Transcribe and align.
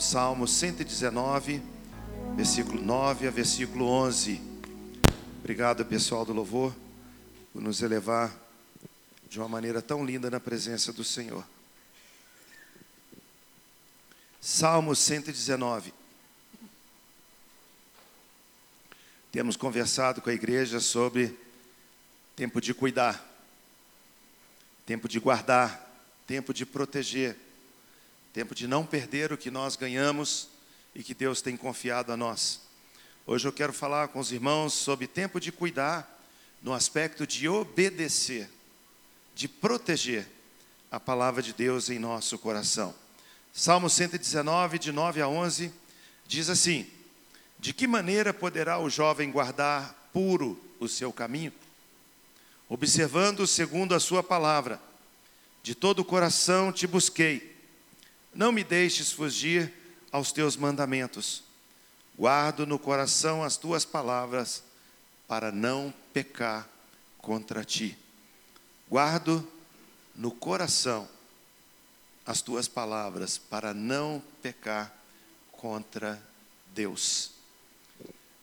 Salmo 0.00 0.48
119, 0.48 1.62
versículo 2.34 2.80
9 2.80 3.28
a 3.28 3.30
versículo 3.30 3.86
11. 3.86 4.40
Obrigado, 5.38 5.84
pessoal 5.84 6.24
do 6.24 6.32
louvor, 6.32 6.74
por 7.52 7.62
nos 7.62 7.82
elevar 7.82 8.34
de 9.28 9.38
uma 9.38 9.48
maneira 9.48 9.80
tão 9.80 10.04
linda 10.04 10.30
na 10.30 10.40
presença 10.40 10.92
do 10.92 11.04
Senhor. 11.04 11.44
Salmo 14.40 14.96
119. 14.96 15.94
Temos 19.30 19.56
conversado 19.56 20.20
com 20.20 20.30
a 20.30 20.34
igreja 20.34 20.80
sobre 20.80 21.38
tempo 22.34 22.60
de 22.60 22.74
cuidar, 22.74 23.24
tempo 24.84 25.08
de 25.08 25.20
guardar, 25.20 25.88
tempo 26.26 26.52
de 26.52 26.66
proteger, 26.66 27.36
tempo 28.32 28.54
de 28.54 28.66
não 28.66 28.86
perder 28.86 29.32
o 29.32 29.36
que 29.36 29.50
nós 29.50 29.76
ganhamos 29.76 30.48
e 30.94 31.02
que 31.02 31.14
Deus 31.14 31.42
tem 31.42 31.56
confiado 31.56 32.12
a 32.12 32.16
nós. 32.16 32.60
Hoje 33.26 33.46
eu 33.46 33.52
quero 33.52 33.72
falar 33.72 34.08
com 34.08 34.18
os 34.18 34.32
irmãos 34.32 34.72
sobre 34.72 35.06
tempo 35.06 35.38
de 35.38 35.52
cuidar 35.52 36.18
no 36.62 36.72
aspecto 36.72 37.26
de 37.26 37.46
obedecer, 37.48 38.48
de 39.34 39.46
proteger 39.46 40.26
a 40.90 40.98
palavra 40.98 41.42
de 41.42 41.52
Deus 41.52 41.90
em 41.90 41.98
nosso 41.98 42.38
coração. 42.38 42.94
Salmo 43.52 43.90
119, 43.90 44.78
de 44.78 44.92
9 44.92 45.20
a 45.20 45.28
11, 45.28 45.70
diz 46.26 46.48
assim: 46.48 46.86
De 47.58 47.74
que 47.74 47.86
maneira 47.86 48.32
poderá 48.32 48.78
o 48.78 48.88
jovem 48.88 49.30
guardar 49.30 50.08
puro 50.12 50.58
o 50.80 50.88
seu 50.88 51.12
caminho? 51.12 51.52
Observando 52.66 53.46
segundo 53.46 53.94
a 53.94 54.00
sua 54.00 54.22
palavra 54.22 54.80
de 55.62 55.74
todo 55.74 55.98
o 55.98 56.04
coração 56.04 56.72
te 56.72 56.86
busquei. 56.86 57.51
Não 58.34 58.50
me 58.50 58.64
deixes 58.64 59.12
fugir 59.12 59.72
aos 60.10 60.32
teus 60.32 60.56
mandamentos. 60.56 61.42
Guardo 62.18 62.66
no 62.66 62.78
coração 62.78 63.42
as 63.42 63.56
tuas 63.56 63.84
palavras, 63.84 64.62
para 65.26 65.50
não 65.50 65.92
pecar 66.12 66.68
contra 67.18 67.64
ti. 67.64 67.96
Guardo 68.88 69.46
no 70.14 70.30
coração 70.30 71.08
as 72.24 72.40
tuas 72.40 72.68
palavras, 72.68 73.38
para 73.38 73.72
não 73.74 74.22
pecar 74.42 74.94
contra 75.50 76.22
Deus. 76.74 77.32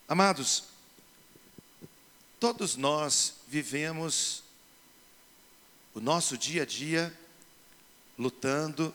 Amados, 0.07 0.63
todos 2.39 2.75
nós 2.75 3.35
vivemos 3.47 4.43
o 5.93 5.99
nosso 5.99 6.37
dia 6.37 6.63
a 6.63 6.65
dia 6.65 7.15
lutando, 8.17 8.93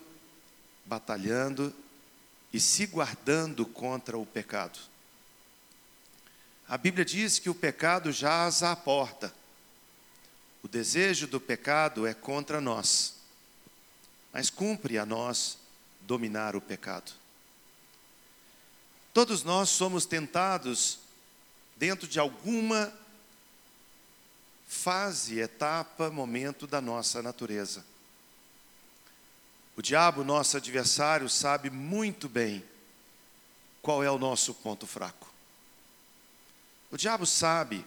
batalhando 0.85 1.73
e 2.53 2.59
se 2.59 2.85
guardando 2.85 3.65
contra 3.65 4.17
o 4.17 4.25
pecado. 4.25 4.79
A 6.67 6.77
Bíblia 6.77 7.05
diz 7.05 7.37
que 7.39 7.49
o 7.49 7.55
pecado 7.55 8.11
jaz 8.11 8.63
à 8.63 8.75
porta. 8.75 9.33
O 10.63 10.67
desejo 10.67 11.27
do 11.27 11.39
pecado 11.39 12.07
é 12.07 12.13
contra 12.13 12.59
nós, 12.59 13.15
mas 14.33 14.49
cumpre 14.49 14.97
a 14.97 15.05
nós 15.05 15.57
dominar 16.01 16.55
o 16.55 16.61
pecado. 16.61 17.11
Todos 19.13 19.43
nós 19.43 19.69
somos 19.69 20.05
tentados 20.05 20.99
dentro 21.77 22.07
de 22.07 22.19
alguma 22.19 22.91
fase, 24.67 25.39
etapa, 25.39 26.09
momento 26.09 26.65
da 26.65 26.81
nossa 26.81 27.21
natureza. 27.21 27.85
O 29.75 29.81
diabo, 29.81 30.23
nosso 30.23 30.57
adversário, 30.57 31.29
sabe 31.29 31.69
muito 31.69 32.29
bem 32.29 32.63
qual 33.81 34.03
é 34.03 34.09
o 34.09 34.17
nosso 34.17 34.53
ponto 34.53 34.87
fraco. 34.87 35.31
O 36.91 36.97
diabo 36.97 37.25
sabe 37.25 37.85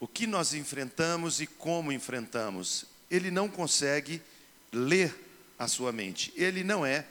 o 0.00 0.08
que 0.08 0.26
nós 0.26 0.54
enfrentamos 0.54 1.40
e 1.40 1.46
como 1.46 1.92
enfrentamos. 1.92 2.84
Ele 3.10 3.30
não 3.30 3.48
consegue 3.48 4.22
ler 4.72 5.14
a 5.58 5.68
sua 5.68 5.92
mente. 5.92 6.32
Ele 6.36 6.64
não 6.64 6.84
é 6.84 7.06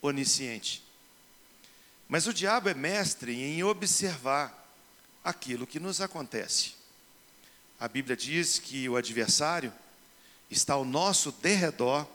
onisciente. 0.00 0.82
Mas 2.08 2.26
o 2.26 2.32
diabo 2.32 2.68
é 2.68 2.74
mestre 2.74 3.34
em 3.34 3.62
observar 3.62 4.66
aquilo 5.24 5.66
que 5.66 5.80
nos 5.80 6.00
acontece. 6.00 6.74
A 7.78 7.88
Bíblia 7.88 8.16
diz 8.16 8.58
que 8.58 8.88
o 8.88 8.96
adversário 8.96 9.72
está 10.50 10.74
ao 10.74 10.84
nosso 10.84 11.32
derredor, 11.32 12.08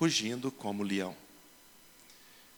rugindo 0.00 0.50
como 0.50 0.82
leão. 0.82 1.14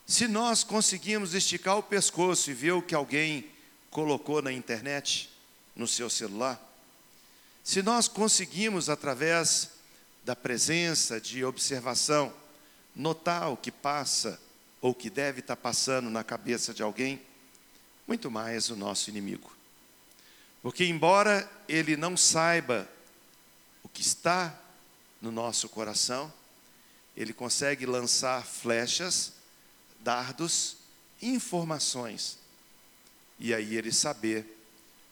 Se 0.06 0.28
nós 0.28 0.62
conseguimos 0.62 1.34
esticar 1.34 1.76
o 1.76 1.82
pescoço 1.82 2.48
e 2.48 2.54
ver 2.54 2.70
o 2.70 2.82
que 2.82 2.94
alguém 2.94 3.50
colocou 3.90 4.40
na 4.40 4.52
internet, 4.52 5.28
no 5.74 5.88
seu 5.88 6.08
celular, 6.08 6.60
se 7.64 7.82
nós 7.82 8.06
conseguimos, 8.06 8.88
através 8.88 9.70
da 10.24 10.36
presença 10.36 11.20
de 11.20 11.44
observação, 11.44 12.32
notar 12.94 13.50
o 13.50 13.56
que 13.56 13.72
passa 13.72 14.40
ou 14.80 14.94
que 14.94 15.10
deve 15.10 15.40
estar 15.40 15.56
passando 15.56 16.08
na 16.10 16.22
cabeça 16.22 16.72
de 16.72 16.82
alguém, 16.82 17.20
muito 18.06 18.30
mais 18.30 18.70
o 18.70 18.76
nosso 18.76 19.10
inimigo. 19.10 19.52
Porque, 20.62 20.84
embora 20.84 21.50
ele 21.68 21.96
não 21.96 22.16
saiba 22.16 22.88
o 23.82 23.88
que 23.88 24.00
está 24.00 24.56
no 25.20 25.32
nosso 25.32 25.68
coração, 25.68 26.32
ele 27.16 27.32
consegue 27.32 27.86
lançar 27.86 28.44
flechas, 28.44 29.32
dardos, 30.00 30.76
informações, 31.20 32.38
e 33.38 33.54
aí 33.54 33.76
ele 33.76 33.92
saber 33.92 34.58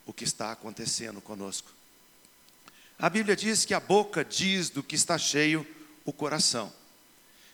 o 0.06 0.12
que 0.12 0.24
está 0.24 0.52
acontecendo 0.52 1.20
conosco. 1.20 1.70
A 2.98 3.08
Bíblia 3.08 3.36
diz 3.36 3.64
que 3.64 3.74
a 3.74 3.80
boca 3.80 4.24
diz 4.24 4.70
do 4.70 4.82
que 4.82 4.94
está 4.94 5.16
cheio 5.16 5.66
o 6.04 6.12
coração. 6.12 6.72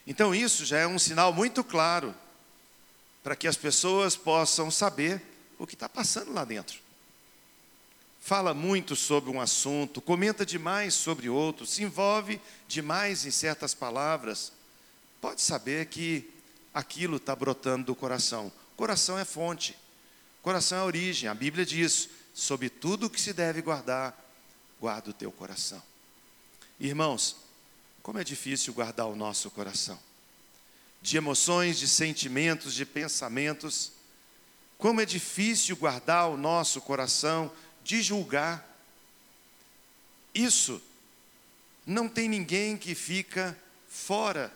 Então, 0.07 0.35
isso 0.35 0.65
já 0.65 0.79
é 0.79 0.87
um 0.87 0.99
sinal 0.99 1.33
muito 1.33 1.63
claro 1.63 2.15
para 3.23 3.37
que 3.37 3.49
as 3.49 3.57
pessoas 3.57 4.17
possam 4.17 4.71
saber 4.71 5.21
o 5.59 5.67
que 5.67 5.75
está 5.75 5.89
passando 5.89 6.33
lá 6.33 6.45
dentro 6.45 6.86
fala 8.27 8.53
muito 8.53 8.97
sobre 8.97 9.31
um 9.31 9.41
assunto, 9.41 10.01
comenta 10.01 10.45
demais 10.45 10.95
sobre 10.95 11.29
outro, 11.29 11.65
se 11.65 11.85
envolve 11.85 12.41
demais 12.67 13.25
em 13.25 13.31
certas 13.31 13.73
palavras, 13.73 14.53
pode 15.21 15.41
saber 15.41 15.87
que 15.87 16.29
aquilo 16.75 17.19
está 17.19 17.37
brotando 17.37 17.87
do 17.87 17.95
coração. 17.95 18.51
Coração 18.77 19.17
é 19.17 19.25
fonte, 19.25 19.79
coração 20.43 20.79
é 20.79 20.83
origem. 20.83 21.31
A 21.31 21.35
Bíblia 21.35 21.65
diz: 21.65 22.09
sobre 22.35 22.69
tudo 22.69 23.09
que 23.09 23.21
se 23.21 23.33
deve 23.33 23.63
guardar, 23.63 24.13
guarda 24.81 25.11
o 25.11 25.15
teu 25.15 25.31
coração. 25.31 25.81
Irmãos, 26.81 27.37
como 28.03 28.19
é 28.19 28.25
difícil 28.25 28.75
guardar 28.75 29.07
o 29.07 29.15
nosso 29.15 29.53
coração. 29.53 30.01
De 31.01 31.17
emoções, 31.17 31.79
de 31.79 31.87
sentimentos, 31.87 32.75
de 32.75 32.85
pensamentos. 32.85 33.93
Como 34.79 35.01
é 35.01 35.07
difícil 35.07 35.77
guardar 35.77 36.29
o 36.29 36.37
nosso 36.37 36.81
coração 36.81 37.51
de 37.87 38.03
julgar. 38.03 38.69
Isso 40.35 40.83
não 41.87 42.09
tem 42.09 42.29
ninguém 42.29 42.77
que 42.77 42.97
fica 42.97 43.57
fora 43.89 44.53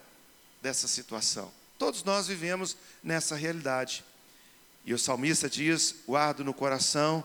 dessa 0.61 0.89
situação. 0.89 1.51
Todos 1.79 2.03
nós 2.03 2.27
vivemos 2.27 2.77
nessa 3.03 3.37
realidade. 3.37 4.05
E 4.85 4.93
o 4.93 4.99
salmista 4.99 5.49
diz: 5.49 5.95
guardo 6.07 6.45
no 6.45 6.53
coração 6.53 7.25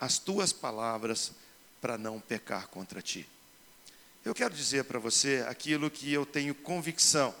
as 0.00 0.18
tuas 0.18 0.52
palavras 0.52 1.32
para 1.80 1.98
não 1.98 2.18
pecar 2.18 2.68
contra 2.68 3.02
ti. 3.02 3.28
Eu 4.24 4.34
quero 4.34 4.54
dizer 4.54 4.84
para 4.84 4.98
você 4.98 5.44
aquilo 5.46 5.90
que 5.90 6.10
eu 6.10 6.24
tenho 6.24 6.54
convicção 6.54 7.34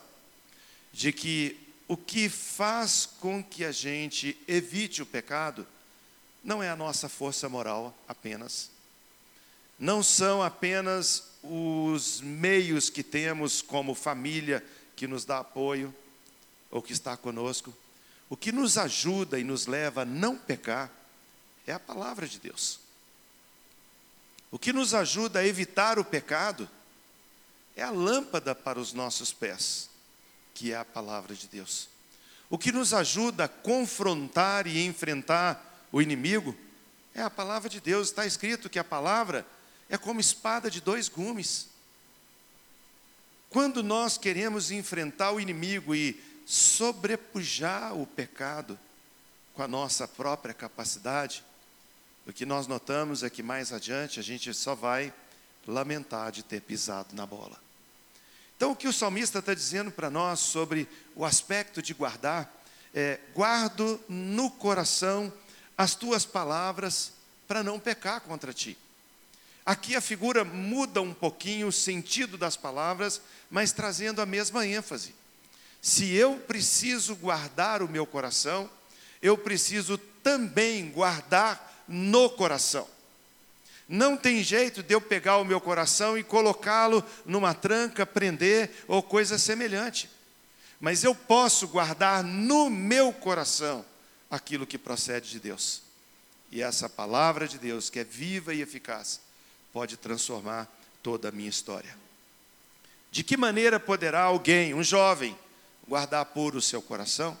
de 0.92 1.12
que 1.12 1.58
o 1.88 1.96
que 1.96 2.28
faz 2.28 3.06
com 3.06 3.42
que 3.42 3.64
a 3.64 3.72
gente 3.72 4.36
evite 4.46 5.00
o 5.00 5.06
pecado 5.06 5.66
não 6.42 6.62
é 6.62 6.68
a 6.68 6.76
nossa 6.76 7.08
força 7.08 7.48
moral 7.48 7.94
apenas, 8.08 8.70
não 9.78 10.02
são 10.02 10.42
apenas 10.42 11.24
os 11.42 12.20
meios 12.20 12.88
que 12.88 13.02
temos 13.02 13.60
como 13.60 13.94
família 13.94 14.64
que 14.94 15.06
nos 15.06 15.24
dá 15.24 15.38
apoio 15.38 15.94
ou 16.70 16.80
que 16.80 16.92
está 16.92 17.16
conosco. 17.16 17.74
O 18.30 18.36
que 18.36 18.52
nos 18.52 18.78
ajuda 18.78 19.38
e 19.38 19.44
nos 19.44 19.66
leva 19.66 20.02
a 20.02 20.04
não 20.04 20.36
pecar 20.36 20.90
é 21.66 21.72
a 21.72 21.80
palavra 21.80 22.26
de 22.26 22.38
Deus. 22.38 22.78
O 24.50 24.58
que 24.58 24.72
nos 24.72 24.94
ajuda 24.94 25.40
a 25.40 25.46
evitar 25.46 25.98
o 25.98 26.04
pecado 26.04 26.68
é 27.74 27.82
a 27.82 27.90
lâmpada 27.90 28.54
para 28.54 28.78
os 28.78 28.92
nossos 28.92 29.32
pés, 29.32 29.88
que 30.54 30.72
é 30.72 30.76
a 30.76 30.84
palavra 30.84 31.34
de 31.34 31.48
Deus. 31.48 31.88
O 32.50 32.58
que 32.58 32.70
nos 32.70 32.92
ajuda 32.92 33.44
a 33.44 33.48
confrontar 33.48 34.66
e 34.66 34.84
enfrentar 34.84 35.71
o 35.92 36.00
inimigo, 36.00 36.56
é 37.14 37.22
a 37.22 37.30
palavra 37.30 37.68
de 37.68 37.80
Deus. 37.80 38.08
Está 38.08 38.26
escrito 38.26 38.70
que 38.70 38.78
a 38.78 38.84
palavra 38.84 39.46
é 39.88 39.98
como 39.98 40.20
espada 40.20 40.70
de 40.70 40.80
dois 40.80 41.08
gumes. 41.08 41.68
Quando 43.50 43.82
nós 43.82 44.16
queremos 44.16 44.70
enfrentar 44.70 45.32
o 45.32 45.40
inimigo 45.40 45.94
e 45.94 46.18
sobrepujar 46.46 47.94
o 47.94 48.06
pecado 48.06 48.78
com 49.52 49.62
a 49.62 49.68
nossa 49.68 50.08
própria 50.08 50.54
capacidade, 50.54 51.44
o 52.26 52.32
que 52.32 52.46
nós 52.46 52.66
notamos 52.66 53.22
é 53.22 53.28
que 53.28 53.42
mais 53.42 53.72
adiante 53.72 54.18
a 54.18 54.22
gente 54.22 54.54
só 54.54 54.74
vai 54.74 55.12
lamentar 55.66 56.32
de 56.32 56.42
ter 56.42 56.62
pisado 56.62 57.14
na 57.14 57.26
bola. 57.26 57.60
Então, 58.56 58.72
o 58.72 58.76
que 58.76 58.88
o 58.88 58.92
salmista 58.92 59.40
está 59.40 59.52
dizendo 59.52 59.90
para 59.90 60.08
nós 60.08 60.40
sobre 60.40 60.88
o 61.14 61.24
aspecto 61.24 61.82
de 61.82 61.92
guardar 61.92 62.50
é: 62.94 63.18
guardo 63.34 64.00
no 64.08 64.50
coração 64.50 65.32
as 65.82 65.94
tuas 65.96 66.24
palavras 66.24 67.12
para 67.48 67.62
não 67.62 67.78
pecar 67.78 68.20
contra 68.20 68.52
ti. 68.52 68.78
Aqui 69.66 69.94
a 69.96 70.00
figura 70.00 70.44
muda 70.44 71.02
um 71.02 71.12
pouquinho 71.12 71.66
o 71.66 71.72
sentido 71.72 72.38
das 72.38 72.56
palavras, 72.56 73.20
mas 73.50 73.72
trazendo 73.72 74.22
a 74.22 74.26
mesma 74.26 74.66
ênfase. 74.66 75.14
Se 75.80 76.12
eu 76.14 76.36
preciso 76.36 77.16
guardar 77.16 77.82
o 77.82 77.88
meu 77.88 78.06
coração, 78.06 78.70
eu 79.20 79.36
preciso 79.36 79.98
também 79.98 80.88
guardar 80.90 81.84
no 81.88 82.30
coração. 82.30 82.86
Não 83.88 84.16
tem 84.16 84.42
jeito 84.42 84.82
de 84.82 84.94
eu 84.94 85.00
pegar 85.00 85.38
o 85.38 85.44
meu 85.44 85.60
coração 85.60 86.16
e 86.16 86.22
colocá-lo 86.22 87.04
numa 87.26 87.54
tranca, 87.54 88.06
prender 88.06 88.70
ou 88.86 89.02
coisa 89.02 89.36
semelhante. 89.36 90.08
Mas 90.80 91.04
eu 91.04 91.14
posso 91.14 91.68
guardar 91.68 92.22
no 92.22 92.70
meu 92.70 93.12
coração 93.12 93.84
aquilo 94.32 94.66
que 94.66 94.78
procede 94.78 95.28
de 95.28 95.38
Deus. 95.38 95.82
E 96.50 96.62
essa 96.62 96.88
palavra 96.88 97.46
de 97.46 97.58
Deus, 97.58 97.90
que 97.90 97.98
é 97.98 98.04
viva 98.04 98.54
e 98.54 98.62
eficaz, 98.62 99.20
pode 99.70 99.98
transformar 99.98 100.66
toda 101.02 101.28
a 101.28 101.32
minha 101.32 101.50
história. 101.50 101.94
De 103.10 103.22
que 103.22 103.36
maneira 103.36 103.78
poderá 103.78 104.22
alguém, 104.22 104.72
um 104.72 104.82
jovem, 104.82 105.38
guardar 105.86 106.24
puro 106.24 106.56
o 106.56 106.62
seu 106.62 106.80
coração? 106.80 107.38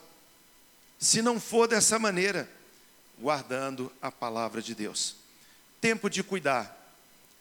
Se 0.98 1.22
não 1.22 1.40
for 1.40 1.66
dessa 1.66 1.98
maneira, 1.98 2.48
guardando 3.18 3.90
a 4.02 4.12
palavra 4.12 4.60
de 4.60 4.74
Deus. 4.74 5.16
Tempo 5.80 6.10
de 6.10 6.22
cuidar, 6.22 6.78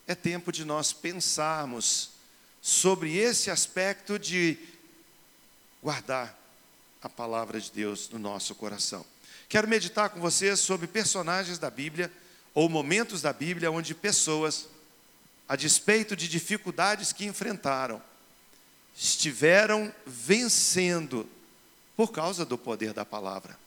é 0.07 0.15
tempo 0.15 0.49
de 0.49 0.63
nós 0.63 0.93
pensarmos 0.93 2.11
sobre 2.61 3.17
esse 3.17 3.51
aspecto 3.51 4.17
de 4.17 4.57
guardar 5.83 6.37
a 7.01 7.09
palavra 7.09 7.59
de 7.59 7.69
Deus 7.69 8.09
no 8.09 8.17
nosso 8.17 8.55
coração. 8.55 9.05
Quero 9.51 9.67
meditar 9.67 10.09
com 10.09 10.21
vocês 10.21 10.61
sobre 10.61 10.87
personagens 10.87 11.59
da 11.59 11.69
Bíblia 11.69 12.09
ou 12.53 12.69
momentos 12.69 13.21
da 13.21 13.33
Bíblia 13.33 13.69
onde 13.69 13.93
pessoas, 13.93 14.69
a 15.45 15.57
despeito 15.57 16.15
de 16.15 16.29
dificuldades 16.29 17.11
que 17.11 17.25
enfrentaram, 17.25 18.01
estiveram 18.95 19.93
vencendo 20.07 21.29
por 21.97 22.13
causa 22.13 22.45
do 22.45 22.57
poder 22.57 22.93
da 22.93 23.03
palavra. 23.03 23.59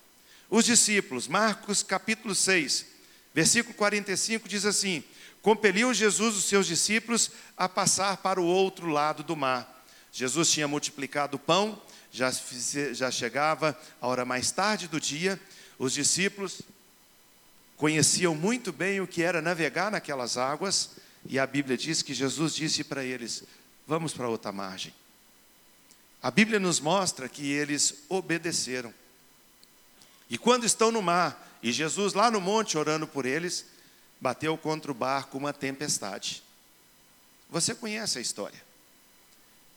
Os 0.49 0.65
discípulos, 0.65 1.29
Marcos 1.29 1.83
capítulo 1.83 2.35
6, 2.35 2.87
versículo 3.35 3.75
45 3.75 4.49
diz 4.49 4.65
assim: 4.65 5.05
Compeliu 5.43 5.93
Jesus 5.93 6.35
os 6.35 6.45
seus 6.45 6.67
discípulos 6.67 7.31
a 7.59 7.69
passar 7.69 8.17
para 8.17 8.41
o 8.41 8.47
outro 8.47 8.89
lado 8.89 9.23
do 9.23 9.37
mar. 9.37 9.85
Jesus 10.11 10.51
tinha 10.51 10.67
multiplicado 10.67 11.37
o 11.37 11.41
pão, 11.41 11.79
já, 12.11 12.33
já 12.95 13.11
chegava 13.11 13.79
a 14.01 14.07
hora 14.07 14.25
mais 14.25 14.51
tarde 14.51 14.89
do 14.89 14.99
dia, 14.99 15.39
os 15.79 15.93
discípulos 15.93 16.63
conheciam 17.77 18.35
muito 18.35 18.73
bem 18.73 19.01
o 19.01 19.07
que 19.07 19.23
era 19.23 19.43
navegar 19.43 19.91
naquelas 19.91 20.37
águas, 20.37 20.91
e 21.27 21.39
a 21.39 21.47
Bíblia 21.47 21.77
diz 21.77 22.03
que 22.03 22.15
Jesus 22.15 22.55
disse 22.55 22.85
para 22.85 23.05
eles: 23.05 23.45
Vamos 23.87 24.13
para 24.13 24.29
outra 24.29 24.53
margem. 24.53 24.95
A 26.23 26.31
Bíblia 26.31 26.59
nos 26.59 26.81
mostra 26.81 27.29
que 27.29 27.51
eles 27.51 28.05
obedeceram. 28.09 28.93
E 30.31 30.39
quando 30.39 30.65
estão 30.65 30.91
no 30.91 31.03
mar, 31.03 31.59
e 31.63 31.71
Jesus 31.71 32.15
lá 32.15 32.31
no 32.31 32.41
monte 32.41 32.79
orando 32.79 33.07
por 33.07 33.27
eles, 33.27 33.67
bateu 34.21 34.57
contra 34.57 34.91
o 34.91 34.95
barco 34.95 35.37
uma 35.37 35.53
tempestade. 35.53 36.43
Você 37.51 37.75
conhece 37.75 38.19
a 38.19 38.23
história. 38.23 38.63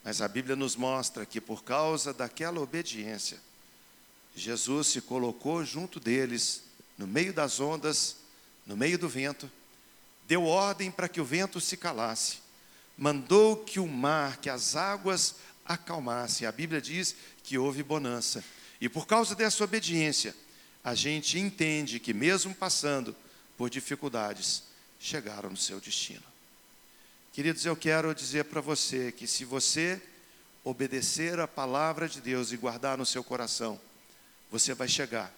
Mas 0.03 0.21
a 0.21 0.27
Bíblia 0.27 0.55
nos 0.55 0.77
mostra 0.77 1.25
que 1.25 1.41
por 1.41 1.65
causa 1.65 2.13
daquela 2.13 2.61
obediência, 2.61 3.39
Jesus 4.37 4.87
se 4.87 5.01
colocou 5.01 5.65
junto 5.65 5.99
deles, 5.99 6.61
no 6.95 7.07
meio 7.07 7.33
das 7.33 7.59
ondas, 7.59 8.17
no 8.67 8.77
meio 8.77 8.97
do 8.97 9.09
vento, 9.09 9.49
deu 10.27 10.45
ordem 10.45 10.91
para 10.91 11.09
que 11.09 11.19
o 11.19 11.25
vento 11.25 11.59
se 11.59 11.75
calasse, 11.75 12.37
mandou 12.95 13.57
que 13.57 13.79
o 13.79 13.87
mar, 13.87 14.37
que 14.37 14.49
as 14.49 14.75
águas 14.75 15.35
acalmassem. 15.65 16.47
A 16.47 16.51
Bíblia 16.51 16.79
diz 16.79 17.15
que 17.43 17.57
houve 17.57 17.81
bonança. 17.81 18.43
E 18.79 18.87
por 18.87 19.07
causa 19.07 19.33
dessa 19.33 19.63
obediência, 19.63 20.35
a 20.83 20.93
gente 20.93 21.39
entende 21.39 21.99
que, 21.99 22.13
mesmo 22.13 22.53
passando 22.53 23.15
por 23.57 23.69
dificuldades, 23.71 24.63
chegaram 24.99 25.49
no 25.49 25.57
seu 25.57 25.79
destino. 25.79 26.23
Queridos, 27.33 27.65
eu 27.65 27.75
quero 27.75 28.13
dizer 28.13 28.45
para 28.45 28.61
você 28.61 29.11
que 29.11 29.25
se 29.25 29.45
você 29.45 30.01
obedecer 30.63 31.39
a 31.39 31.47
palavra 31.47 32.07
de 32.07 32.21
Deus 32.21 32.51
e 32.51 32.57
guardar 32.57 32.97
no 32.97 33.05
seu 33.05 33.23
coração, 33.23 33.79
você 34.51 34.73
vai 34.73 34.87
chegar 34.87 35.33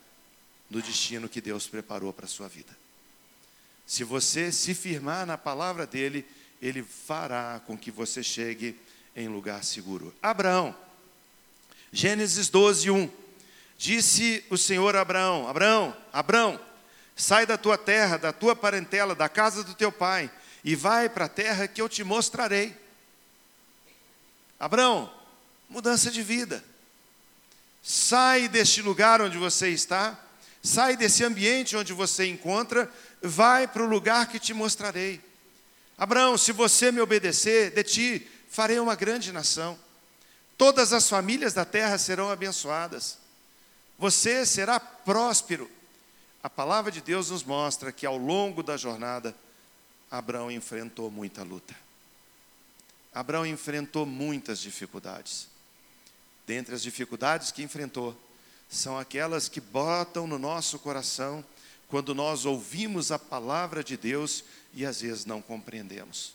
no 0.69 0.81
destino 0.81 1.29
que 1.29 1.41
Deus 1.41 1.67
preparou 1.67 2.13
para 2.13 2.25
a 2.25 2.29
sua 2.29 2.47
vida. 2.47 2.77
Se 3.85 4.03
você 4.03 4.51
se 4.51 4.73
firmar 4.73 5.25
na 5.25 5.37
palavra 5.37 5.87
dele, 5.87 6.25
ele 6.61 6.83
fará 6.83 7.61
com 7.65 7.77
que 7.77 7.89
você 7.89 8.21
chegue 8.21 8.75
em 9.15 9.27
lugar 9.27 9.63
seguro. 9.63 10.13
Abraão, 10.21 10.75
Gênesis 11.91 12.49
12, 12.49 12.91
1. 12.91 13.11
Disse 13.77 14.45
o 14.49 14.57
Senhor 14.57 14.95
a 14.95 15.01
Abraão: 15.01 15.47
Abraão, 15.47 15.97
Abraão, 16.13 16.59
sai 17.15 17.45
da 17.45 17.57
tua 17.57 17.77
terra, 17.77 18.17
da 18.17 18.31
tua 18.31 18.55
parentela, 18.55 19.15
da 19.15 19.27
casa 19.27 19.63
do 19.63 19.73
teu 19.73 19.91
pai 19.91 20.29
e 20.63 20.75
vai 20.75 21.09
para 21.09 21.25
a 21.25 21.29
terra 21.29 21.67
que 21.67 21.81
eu 21.81 21.89
te 21.89 22.03
mostrarei. 22.03 22.75
Abraão, 24.59 25.11
mudança 25.69 26.11
de 26.11 26.21
vida. 26.21 26.63
Sai 27.81 28.47
deste 28.47 28.81
lugar 28.81 29.21
onde 29.21 29.37
você 29.37 29.69
está, 29.69 30.19
sai 30.61 30.97
desse 30.97 31.23
ambiente 31.23 31.75
onde 31.75 31.93
você 31.93 32.25
encontra, 32.27 32.91
vai 33.21 33.67
para 33.67 33.83
o 33.83 33.87
lugar 33.87 34.27
que 34.27 34.39
te 34.39 34.53
mostrarei. 34.53 35.21
Abraão, 35.97 36.37
se 36.37 36.51
você 36.51 36.91
me 36.91 37.01
obedecer, 37.01 37.71
de 37.71 37.83
ti 37.83 38.27
farei 38.49 38.79
uma 38.79 38.95
grande 38.95 39.31
nação. 39.31 39.77
Todas 40.57 40.93
as 40.93 41.09
famílias 41.09 41.53
da 41.53 41.65
terra 41.65 41.97
serão 41.97 42.29
abençoadas. 42.29 43.17
Você 43.97 44.45
será 44.45 44.79
próspero. 44.79 45.69
A 46.41 46.49
palavra 46.49 46.89
de 46.89 47.01
Deus 47.01 47.29
nos 47.29 47.43
mostra 47.43 47.91
que 47.91 48.05
ao 48.05 48.17
longo 48.17 48.63
da 48.63 48.77
jornada, 48.77 49.35
Abraão 50.09 50.49
enfrentou 50.49 51.11
muita 51.11 51.43
luta. 51.43 51.75
Abraão 53.13 53.45
enfrentou 53.45 54.05
muitas 54.05 54.59
dificuldades. 54.59 55.48
Dentre 56.49 56.73
as 56.73 56.81
dificuldades 56.81 57.51
que 57.51 57.61
enfrentou, 57.61 58.19
são 58.67 58.97
aquelas 58.97 59.47
que 59.47 59.61
botam 59.61 60.25
no 60.25 60.39
nosso 60.39 60.79
coração 60.79 61.45
quando 61.87 62.15
nós 62.15 62.43
ouvimos 62.43 63.11
a 63.11 63.19
palavra 63.19 63.83
de 63.83 63.95
Deus 63.95 64.43
e 64.73 64.83
às 64.83 64.99
vezes 65.01 65.25
não 65.25 65.43
compreendemos. 65.43 66.33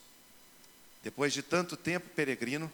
Depois 1.02 1.33
de 1.33 1.42
tanto 1.42 1.76
tempo 1.76 2.09
peregrino, 2.11 2.73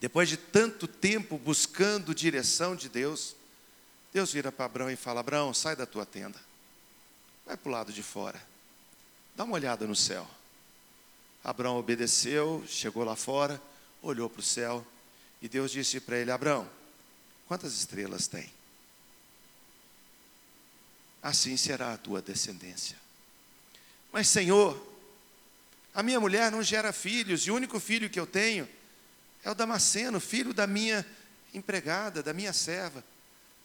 depois 0.00 0.28
de 0.28 0.36
tanto 0.36 0.86
tempo 0.86 1.36
buscando 1.36 2.14
direção 2.14 2.76
de 2.76 2.88
Deus, 2.88 3.34
Deus 4.12 4.32
vira 4.32 4.52
para 4.52 4.66
Abraão 4.66 4.90
e 4.92 4.96
fala: 4.96 5.18
Abraão, 5.18 5.52
sai 5.52 5.74
da 5.74 5.84
tua 5.84 6.06
tenda, 6.06 6.38
vai 7.44 7.56
para 7.56 7.68
o 7.68 7.72
lado 7.72 7.92
de 7.92 8.04
fora 8.04 8.40
Dá 9.34 9.42
uma 9.42 9.54
olhada 9.54 9.84
no 9.84 9.96
céu. 9.96 10.30
Abraão 11.42 11.76
obedeceu, 11.76 12.62
chegou 12.68 13.02
lá 13.02 13.16
fora, 13.16 13.60
olhou 14.00 14.30
para 14.30 14.38
o 14.38 14.44
céu 14.44 14.86
e 15.44 15.48
Deus 15.48 15.70
disse 15.70 16.00
para 16.00 16.16
ele: 16.16 16.30
Abraão, 16.30 16.66
quantas 17.46 17.74
estrelas 17.74 18.26
tem? 18.26 18.50
Assim 21.22 21.54
será 21.58 21.92
a 21.92 21.98
tua 21.98 22.22
descendência. 22.22 22.96
Mas, 24.10 24.26
Senhor, 24.26 24.82
a 25.92 26.02
minha 26.02 26.18
mulher 26.18 26.50
não 26.50 26.62
gera 26.62 26.94
filhos 26.94 27.42
e 27.42 27.50
o 27.50 27.54
único 27.54 27.78
filho 27.78 28.08
que 28.08 28.18
eu 28.18 28.26
tenho 28.26 28.66
é 29.42 29.50
o 29.50 29.54
Damasceno, 29.54 30.18
filho 30.18 30.54
da 30.54 30.66
minha 30.66 31.04
empregada, 31.52 32.22
da 32.22 32.32
minha 32.32 32.54
serva. 32.54 33.04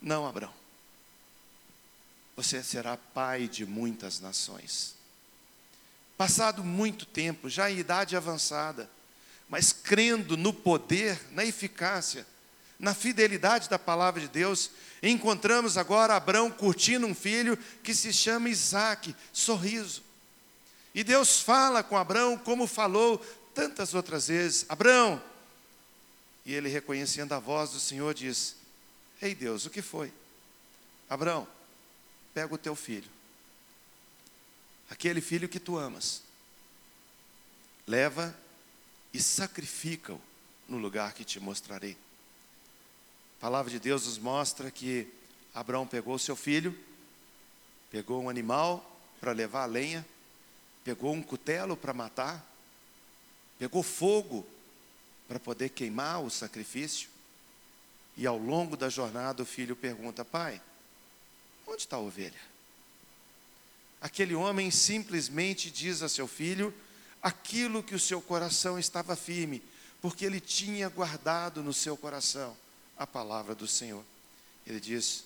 Não, 0.02 0.28
Abraão. 0.28 0.54
Você 2.36 2.62
será 2.62 2.98
pai 2.98 3.48
de 3.48 3.66
muitas 3.66 4.20
nações 4.20 5.00
passado 6.20 6.66
muito 6.66 7.06
tempo, 7.06 7.48
já 7.50 7.72
em 7.72 7.78
idade 7.78 8.14
avançada, 8.14 8.92
mas 9.50 9.74
crendo 9.74 10.38
no 10.38 10.54
poder, 10.54 11.20
na 11.32 11.44
eficácia, 11.44 12.26
na 12.80 12.94
fidelidade 12.94 13.68
da 13.68 13.80
palavra 13.80 14.22
de 14.22 14.28
Deus, 14.28 14.70
encontramos 15.02 15.76
agora 15.76 16.16
Abraão 16.16 16.52
curtindo 16.52 17.08
um 17.08 17.16
filho 17.16 17.58
que 17.84 17.94
se 17.94 18.14
chama 18.14 18.48
Isaac, 18.48 19.14
sorriso. 19.34 20.04
E 20.94 21.04
Deus 21.04 21.40
fala 21.40 21.84
com 21.84 21.98
Abraão 21.98 22.38
como 22.38 22.68
falou 22.68 23.18
tantas 23.54 23.94
outras 23.94 24.28
vezes: 24.28 24.66
Abraão. 24.70 25.22
E 26.46 26.54
ele, 26.54 26.70
reconhecendo 26.70 27.34
a 27.34 27.40
voz 27.40 27.72
do 27.72 27.80
Senhor, 27.80 28.14
diz: 28.14 28.56
Ei 29.22 29.34
Deus, 29.34 29.66
o 29.66 29.70
que 29.70 29.82
foi? 29.82 30.14
Abraão, 31.10 31.48
pega 32.34 32.54
o 32.54 32.58
teu 32.58 32.76
filho, 32.76 33.10
aquele 34.90 35.22
filho 35.22 35.50
que 35.50 35.60
tu 35.60 35.76
amas, 35.78 36.22
leva 37.88 38.36
e 39.14 39.22
sacrifica-o 39.22 40.22
no 40.68 40.78
lugar 40.78 41.14
que 41.14 41.26
te 41.26 41.40
mostrarei. 41.40 41.98
A 43.38 43.42
palavra 43.42 43.72
de 43.72 43.80
Deus 43.80 44.06
nos 44.06 44.18
mostra 44.18 44.70
que 44.70 45.08
Abraão 45.54 45.88
pegou 45.88 46.20
seu 46.20 46.36
filho, 46.36 46.78
pegou 47.90 48.22
um 48.22 48.30
animal 48.30 48.86
para 49.20 49.32
levar 49.32 49.64
a 49.64 49.66
lenha, 49.66 50.06
pegou 50.84 51.14
um 51.14 51.24
cutelo 51.24 51.76
para 51.76 51.94
matar, 51.94 52.46
pegou 53.58 53.82
fogo 53.82 54.46
para 55.28 55.40
poder 55.40 55.70
queimar 55.70 56.24
o 56.24 56.30
sacrifício. 56.30 57.10
E 58.18 58.28
ao 58.28 58.38
longo 58.38 58.76
da 58.76 58.90
jornada 58.90 59.44
o 59.44 59.46
filho 59.46 59.76
pergunta: 59.76 60.26
Pai, 60.26 60.62
onde 61.66 61.82
está 61.82 61.96
a 61.96 62.00
ovelha? 62.02 62.50
Aquele 64.02 64.36
homem 64.36 64.72
simplesmente 64.72 65.70
diz 65.70 66.02
a 66.02 66.10
seu 66.10 66.28
filho 66.28 66.74
aquilo 67.22 67.84
que 67.84 67.96
o 67.96 68.00
seu 68.00 68.22
coração 68.22 68.80
estava 68.80 69.16
firme, 69.16 69.62
porque 70.02 70.26
ele 70.26 70.40
tinha 70.40 70.88
guardado 70.90 71.62
no 71.62 71.74
seu 71.74 71.98
coração 71.98 72.56
a 72.98 73.06
palavra 73.06 73.54
do 73.54 73.68
Senhor. 73.68 74.04
Ele 74.66 74.80
diz: 74.80 75.24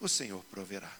O 0.00 0.08
Senhor 0.08 0.42
proverá. 0.50 0.92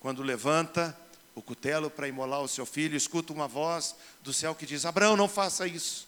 Quando 0.00 0.22
levanta 0.22 0.96
o 1.34 1.42
cutelo 1.42 1.90
para 1.90 2.08
imolar 2.08 2.42
o 2.42 2.48
seu 2.48 2.66
filho, 2.66 2.96
escuta 2.96 3.32
uma 3.32 3.48
voz 3.48 3.94
do 4.22 4.32
céu 4.32 4.54
que 4.54 4.66
diz: 4.66 4.84
Abraão, 4.84 5.16
não 5.16 5.28
faça 5.28 5.66
isso. 5.66 6.06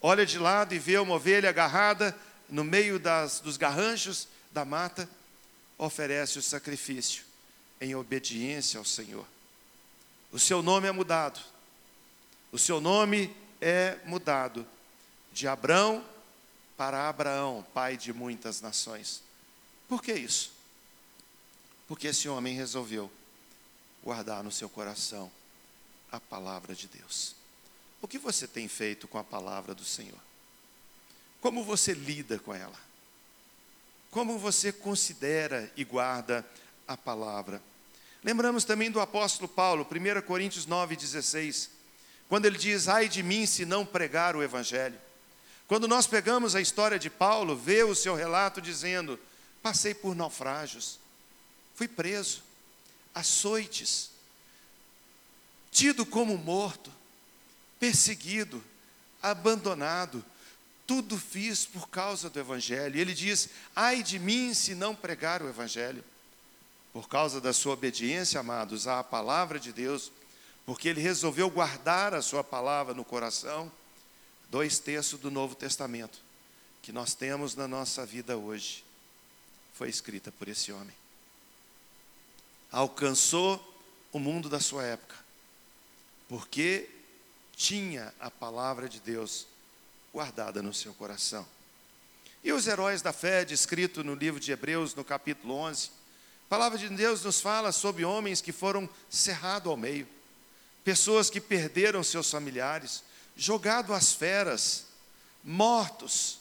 Olha 0.00 0.26
de 0.26 0.38
lado 0.38 0.74
e 0.74 0.78
vê 0.78 0.98
uma 0.98 1.14
ovelha 1.14 1.48
agarrada 1.48 2.16
no 2.48 2.62
meio 2.62 2.98
das, 2.98 3.40
dos 3.40 3.56
garranchos 3.56 4.28
da 4.52 4.64
mata, 4.64 5.08
oferece 5.78 6.38
o 6.38 6.42
sacrifício 6.42 7.24
em 7.80 7.94
obediência 7.94 8.78
ao 8.78 8.84
Senhor. 8.84 9.26
O 10.30 10.38
seu 10.38 10.62
nome 10.62 10.86
é 10.86 10.92
mudado. 10.92 11.40
O 12.54 12.58
seu 12.58 12.80
nome 12.80 13.34
é 13.60 13.98
mudado 14.04 14.64
de 15.32 15.48
Abrão 15.48 16.04
para 16.76 17.08
Abraão, 17.08 17.66
pai 17.74 17.96
de 17.96 18.12
muitas 18.12 18.60
nações. 18.60 19.24
Por 19.88 20.00
que 20.00 20.12
isso? 20.12 20.52
Porque 21.88 22.06
esse 22.06 22.28
homem 22.28 22.54
resolveu 22.54 23.10
guardar 24.04 24.44
no 24.44 24.52
seu 24.52 24.68
coração 24.68 25.32
a 26.12 26.20
palavra 26.20 26.76
de 26.76 26.86
Deus. 26.86 27.34
O 28.00 28.06
que 28.06 28.18
você 28.18 28.46
tem 28.46 28.68
feito 28.68 29.08
com 29.08 29.18
a 29.18 29.24
palavra 29.24 29.74
do 29.74 29.84
Senhor? 29.84 30.20
Como 31.40 31.64
você 31.64 31.92
lida 31.92 32.38
com 32.38 32.54
ela? 32.54 32.78
Como 34.12 34.38
você 34.38 34.70
considera 34.70 35.72
e 35.76 35.82
guarda 35.82 36.48
a 36.86 36.96
palavra? 36.96 37.60
Lembramos 38.22 38.64
também 38.64 38.92
do 38.92 39.00
apóstolo 39.00 39.48
Paulo, 39.48 39.84
1 39.90 40.22
Coríntios 40.24 40.68
9,16, 40.68 41.74
quando 42.28 42.46
ele 42.46 42.58
diz: 42.58 42.88
Ai 42.88 43.08
de 43.08 43.22
mim 43.22 43.46
se 43.46 43.64
não 43.64 43.84
pregar 43.84 44.36
o 44.36 44.42
Evangelho. 44.42 44.98
Quando 45.66 45.88
nós 45.88 46.06
pegamos 46.06 46.54
a 46.54 46.60
história 46.60 46.98
de 46.98 47.08
Paulo, 47.08 47.56
vê 47.56 47.82
o 47.82 47.94
seu 47.94 48.14
relato 48.14 48.60
dizendo: 48.60 49.18
Passei 49.62 49.94
por 49.94 50.14
naufrágios, 50.14 50.98
fui 51.74 51.88
preso, 51.88 52.42
açoites, 53.14 54.10
tido 55.70 56.04
como 56.04 56.36
morto, 56.36 56.92
perseguido, 57.80 58.62
abandonado, 59.22 60.24
tudo 60.86 61.18
fiz 61.18 61.64
por 61.64 61.88
causa 61.88 62.28
do 62.28 62.38
Evangelho. 62.38 62.96
E 62.96 63.00
ele 63.00 63.14
diz: 63.14 63.48
Ai 63.74 64.02
de 64.02 64.18
mim 64.18 64.52
se 64.52 64.74
não 64.74 64.94
pregar 64.94 65.42
o 65.42 65.48
Evangelho. 65.48 66.04
Por 66.92 67.08
causa 67.08 67.40
da 67.40 67.52
sua 67.52 67.72
obediência, 67.72 68.38
amados, 68.38 68.86
à 68.86 69.02
palavra 69.02 69.58
de 69.58 69.72
Deus, 69.72 70.12
porque 70.66 70.88
ele 70.88 71.00
resolveu 71.00 71.50
guardar 71.50 72.14
a 72.14 72.22
sua 72.22 72.42
palavra 72.42 72.94
no 72.94 73.04
coração, 73.04 73.70
dois 74.50 74.78
terços 74.78 75.20
do 75.20 75.30
Novo 75.30 75.54
Testamento 75.54 76.24
que 76.84 76.92
nós 76.92 77.14
temos 77.14 77.54
na 77.54 77.66
nossa 77.66 78.04
vida 78.04 78.36
hoje 78.36 78.84
foi 79.72 79.88
escrita 79.88 80.30
por 80.30 80.48
esse 80.48 80.70
homem. 80.70 80.94
Alcançou 82.70 83.58
o 84.12 84.18
mundo 84.18 84.50
da 84.50 84.60
sua 84.60 84.84
época, 84.84 85.16
porque 86.28 86.90
tinha 87.56 88.12
a 88.20 88.30
palavra 88.30 88.86
de 88.86 89.00
Deus 89.00 89.46
guardada 90.12 90.60
no 90.60 90.74
seu 90.74 90.92
coração. 90.92 91.46
E 92.44 92.52
os 92.52 92.66
heróis 92.66 93.00
da 93.00 93.14
fé, 93.14 93.46
descrito 93.46 94.04
no 94.04 94.14
livro 94.14 94.38
de 94.38 94.52
Hebreus, 94.52 94.94
no 94.94 95.02
capítulo 95.02 95.54
11, 95.54 95.88
a 95.88 96.48
palavra 96.50 96.78
de 96.78 96.90
Deus 96.90 97.24
nos 97.24 97.40
fala 97.40 97.72
sobre 97.72 98.04
homens 98.04 98.42
que 98.42 98.52
foram 98.52 98.86
cerrados 99.08 99.70
ao 99.70 99.76
meio, 99.78 100.06
pessoas 100.84 101.30
que 101.30 101.40
perderam 101.40 102.04
seus 102.04 102.30
familiares, 102.30 103.02
jogados 103.36 103.90
às 103.90 104.12
feras, 104.12 104.84
mortos, 105.42 106.38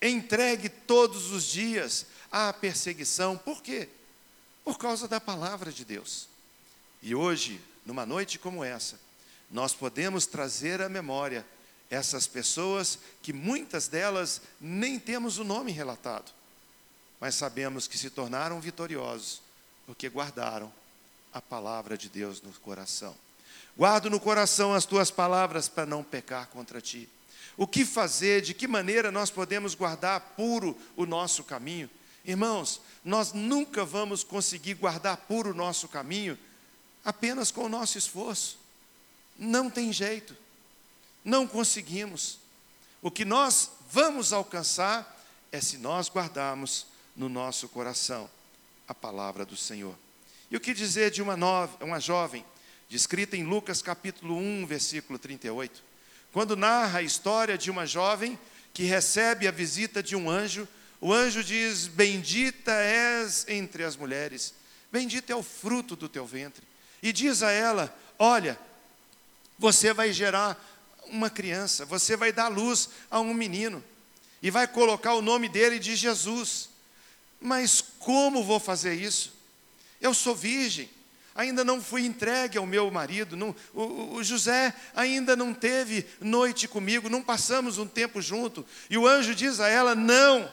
entregue 0.00 0.68
todos 0.68 1.30
os 1.30 1.44
dias 1.44 2.06
à 2.30 2.52
perseguição. 2.52 3.36
Por 3.36 3.62
quê? 3.62 3.88
Por 4.64 4.78
causa 4.78 5.06
da 5.06 5.20
palavra 5.20 5.70
de 5.70 5.84
Deus. 5.84 6.28
E 7.02 7.14
hoje, 7.14 7.60
numa 7.84 8.06
noite 8.06 8.38
como 8.38 8.64
essa, 8.64 8.98
nós 9.50 9.74
podemos 9.74 10.26
trazer 10.26 10.80
à 10.80 10.88
memória 10.88 11.46
essas 11.90 12.26
pessoas 12.26 12.98
que 13.20 13.34
muitas 13.34 13.86
delas 13.86 14.40
nem 14.58 14.98
temos 14.98 15.36
o 15.36 15.44
nome 15.44 15.70
relatado, 15.72 16.32
mas 17.20 17.34
sabemos 17.34 17.86
que 17.86 17.98
se 17.98 18.08
tornaram 18.08 18.60
vitoriosos 18.60 19.42
porque 19.84 20.08
guardaram 20.08 20.72
a 21.32 21.40
palavra 21.40 21.98
de 21.98 22.08
Deus 22.08 22.40
no 22.40 22.52
coração. 22.60 23.14
Guardo 23.76 24.10
no 24.10 24.20
coração 24.20 24.74
as 24.74 24.84
tuas 24.84 25.10
palavras 25.10 25.68
para 25.68 25.86
não 25.86 26.04
pecar 26.04 26.46
contra 26.48 26.80
ti. 26.80 27.08
O 27.56 27.66
que 27.66 27.84
fazer, 27.84 28.42
de 28.42 28.54
que 28.54 28.66
maneira 28.66 29.10
nós 29.10 29.30
podemos 29.30 29.74
guardar 29.74 30.20
puro 30.36 30.76
o 30.96 31.04
nosso 31.04 31.44
caminho? 31.44 31.88
Irmãos, 32.24 32.80
nós 33.04 33.32
nunca 33.32 33.84
vamos 33.84 34.22
conseguir 34.22 34.74
guardar 34.74 35.16
puro 35.16 35.50
o 35.50 35.54
nosso 35.54 35.88
caminho 35.88 36.38
apenas 37.04 37.50
com 37.50 37.64
o 37.64 37.68
nosso 37.68 37.98
esforço. 37.98 38.58
Não 39.36 39.68
tem 39.68 39.92
jeito, 39.92 40.36
não 41.24 41.46
conseguimos. 41.46 42.38
O 43.00 43.10
que 43.10 43.24
nós 43.24 43.70
vamos 43.90 44.32
alcançar 44.32 45.20
é 45.50 45.60
se 45.60 45.78
nós 45.78 46.08
guardarmos 46.08 46.86
no 47.16 47.28
nosso 47.28 47.68
coração 47.68 48.30
a 48.86 48.94
palavra 48.94 49.44
do 49.44 49.56
Senhor. 49.56 49.94
E 50.50 50.56
o 50.56 50.60
que 50.60 50.72
dizer 50.72 51.10
de 51.10 51.20
uma, 51.20 51.36
nova, 51.36 51.84
uma 51.84 51.98
jovem, 51.98 52.44
descrita 52.92 53.38
em 53.38 53.42
Lucas 53.42 53.80
capítulo 53.80 54.36
1, 54.36 54.66
versículo 54.66 55.18
38, 55.18 55.82
quando 56.30 56.54
narra 56.54 56.98
a 56.98 57.02
história 57.02 57.56
de 57.56 57.70
uma 57.70 57.86
jovem 57.86 58.38
que 58.74 58.82
recebe 58.82 59.48
a 59.48 59.50
visita 59.50 60.02
de 60.02 60.14
um 60.14 60.28
anjo, 60.28 60.68
o 61.00 61.10
anjo 61.10 61.42
diz: 61.42 61.86
Bendita 61.86 62.70
és 62.70 63.46
entre 63.48 63.82
as 63.82 63.96
mulheres, 63.96 64.52
bendito 64.92 65.30
é 65.30 65.34
o 65.34 65.42
fruto 65.42 65.96
do 65.96 66.06
teu 66.06 66.26
ventre. 66.26 66.62
E 67.02 67.14
diz 67.14 67.42
a 67.42 67.50
ela: 67.50 67.98
Olha, 68.18 68.58
você 69.58 69.94
vai 69.94 70.12
gerar 70.12 70.62
uma 71.06 71.30
criança, 71.30 71.86
você 71.86 72.14
vai 72.14 72.30
dar 72.30 72.48
luz 72.48 72.90
a 73.10 73.20
um 73.20 73.32
menino, 73.32 73.82
e 74.42 74.50
vai 74.50 74.68
colocar 74.68 75.14
o 75.14 75.22
nome 75.22 75.48
dele 75.48 75.78
de 75.78 75.96
Jesus. 75.96 76.68
Mas 77.40 77.82
como 77.98 78.44
vou 78.44 78.60
fazer 78.60 78.92
isso? 78.92 79.32
Eu 79.98 80.12
sou 80.12 80.36
virgem, 80.36 80.90
ainda 81.34 81.64
não 81.64 81.80
fui 81.80 82.04
entregue 82.04 82.58
ao 82.58 82.66
meu 82.66 82.90
marido, 82.90 83.36
não, 83.36 83.54
o, 83.72 84.16
o, 84.16 84.24
José 84.24 84.74
ainda 84.94 85.34
não 85.34 85.54
teve 85.54 86.06
noite 86.20 86.68
comigo, 86.68 87.08
não 87.08 87.22
passamos 87.22 87.78
um 87.78 87.86
tempo 87.86 88.20
junto. 88.20 88.64
E 88.90 88.98
o 88.98 89.06
anjo 89.06 89.34
diz 89.34 89.60
a 89.60 89.68
ela: 89.68 89.94
Não, 89.94 90.48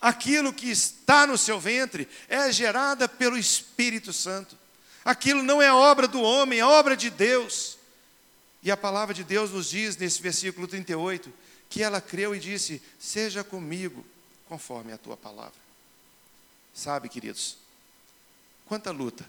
aquilo 0.00 0.52
que 0.52 0.70
está 0.70 1.26
no 1.26 1.38
seu 1.38 1.58
ventre 1.58 2.08
é 2.28 2.50
gerada 2.52 3.08
pelo 3.08 3.38
Espírito 3.38 4.12
Santo. 4.12 4.56
Aquilo 5.04 5.42
não 5.42 5.62
é 5.62 5.72
obra 5.72 6.06
do 6.06 6.20
homem, 6.20 6.58
é 6.58 6.64
obra 6.64 6.96
de 6.96 7.08
Deus. 7.08 7.78
E 8.62 8.70
a 8.70 8.76
palavra 8.76 9.14
de 9.14 9.24
Deus 9.24 9.50
nos 9.50 9.70
diz 9.70 9.96
nesse 9.96 10.20
versículo 10.20 10.66
38 10.66 11.32
que 11.70 11.82
ela 11.82 12.00
creu 12.00 12.34
e 12.34 12.38
disse: 12.38 12.82
Seja 12.98 13.42
comigo 13.42 14.04
conforme 14.48 14.92
a 14.92 14.98
tua 14.98 15.16
palavra. 15.16 15.68
Sabe, 16.74 17.08
queridos, 17.08 17.56
quanta 18.66 18.90
luta, 18.90 19.28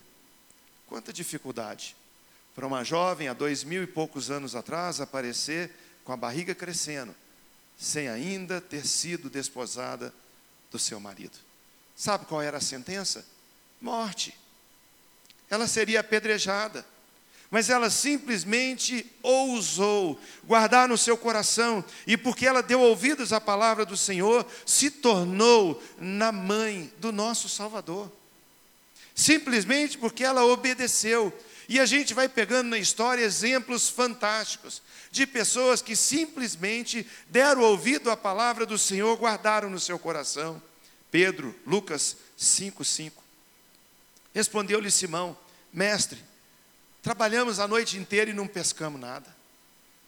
quanta 0.89 1.13
dificuldade 1.13 1.96
para 2.55 2.65
uma 2.65 2.84
jovem 2.84 3.27
há 3.27 3.34
dois 3.34 3.63
mil 3.63 3.84
e 3.84 3.88
poucos 3.88 4.31
anos 4.31 4.55
atrás 4.55 5.00
aparecer 5.00 5.72
com 6.03 6.12
a 6.12 6.17
barriga 6.17 6.55
crescendo, 6.55 7.15
sem 7.77 8.10
ainda 8.10 8.60
ter 8.60 8.86
sido 8.86 9.29
desposada 9.29 10.12
do 10.72 10.79
seu 10.79 11.00
marido. 11.00 11.38
Sabe 11.96 12.25
qual 12.25 12.41
era 12.41 12.58
a 12.58 12.62
sentença? 12.62 13.24
Morte. 13.79 14.36
Ela 15.50 15.67
seria 15.67 16.00
apedrejada 16.00 16.86
mas 17.51 17.69
ela 17.69 17.89
simplesmente 17.89 19.12
ousou 19.24 20.19
guardar 20.43 20.88
no 20.88 20.98
seu 20.98 21.17
coração, 21.17 21.84
e 22.05 22.15
porque 22.15 22.46
ela 22.46 22.62
deu 22.62 22.79
ouvidos 22.79 23.34
à 23.34 23.41
palavra 23.41 23.86
do 23.86 23.98
Senhor, 23.98 24.46
se 24.65 24.91
tornou 24.91 25.81
na 25.98 26.31
mãe 26.31 26.93
do 27.00 27.12
nosso 27.12 27.50
Salvador. 27.50 28.12
Simplesmente 29.20 29.98
porque 29.98 30.24
ela 30.24 30.46
obedeceu. 30.46 31.38
E 31.68 31.78
a 31.78 31.86
gente 31.86 32.14
vai 32.14 32.30
pegando 32.30 32.70
na 32.70 32.78
história 32.78 33.22
exemplos 33.22 33.90
fantásticos 33.90 34.82
de 35.12 35.28
pessoas 35.28 35.82
que 35.82 35.94
simplesmente 35.94 37.06
deram 37.28 37.62
ouvido 37.64 38.10
à 38.10 38.16
palavra 38.16 38.66
do 38.66 38.78
Senhor, 38.78 39.14
guardaram 39.18 39.70
no 39.70 39.78
seu 39.78 40.00
coração. 40.00 40.62
Pedro, 41.12 41.54
Lucas 41.68 42.16
5:5. 42.38 43.12
Respondeu-lhe 44.34 44.90
Simão: 44.90 45.38
Mestre, 45.74 46.24
Trabalhamos 47.02 47.60
a 47.60 47.68
noite 47.68 47.98
inteira 47.98 48.32
e 48.32 48.34
não 48.34 48.48
pescamos 48.48 49.02
nada, 49.02 49.36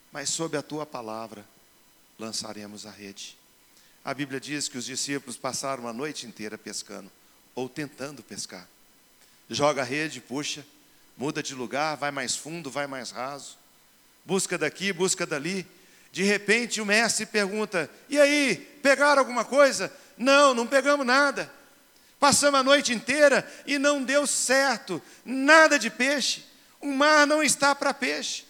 mas 0.09 0.29
sob 0.29 0.57
a 0.57 0.61
tua 0.61 0.85
palavra 0.85 1.45
lançaremos 2.17 2.85
a 2.85 2.91
rede. 2.91 3.37
A 4.05 4.13
Bíblia 4.13 4.39
diz 4.39 4.69
que 4.69 4.77
os 4.77 4.85
discípulos 4.85 5.35
passaram 5.35 5.85
a 5.85 5.93
noite 5.93 6.25
inteira 6.25 6.57
pescando, 6.57 7.11
ou 7.53 7.67
tentando 7.67 8.23
pescar. 8.23 8.67
Joga 9.53 9.81
a 9.81 9.85
rede, 9.85 10.21
puxa, 10.21 10.65
muda 11.17 11.43
de 11.43 11.53
lugar, 11.53 11.97
vai 11.97 12.09
mais 12.09 12.37
fundo, 12.37 12.71
vai 12.71 12.87
mais 12.87 13.11
raso, 13.11 13.57
busca 14.23 14.57
daqui, 14.57 14.93
busca 14.93 15.25
dali. 15.25 15.67
De 16.09 16.23
repente 16.23 16.79
o 16.79 16.85
mestre 16.85 17.25
pergunta: 17.25 17.89
E 18.07 18.17
aí, 18.17 18.55
pegaram 18.81 19.19
alguma 19.19 19.43
coisa? 19.43 19.91
Não, 20.17 20.53
não 20.53 20.65
pegamos 20.65 21.05
nada. 21.05 21.51
Passamos 22.17 22.61
a 22.61 22.63
noite 22.63 22.93
inteira 22.93 23.45
e 23.67 23.77
não 23.77 24.01
deu 24.01 24.25
certo, 24.25 25.01
nada 25.25 25.77
de 25.77 25.89
peixe. 25.89 26.45
O 26.79 26.87
mar 26.87 27.27
não 27.27 27.43
está 27.43 27.75
para 27.75 27.93
peixe. 27.93 28.45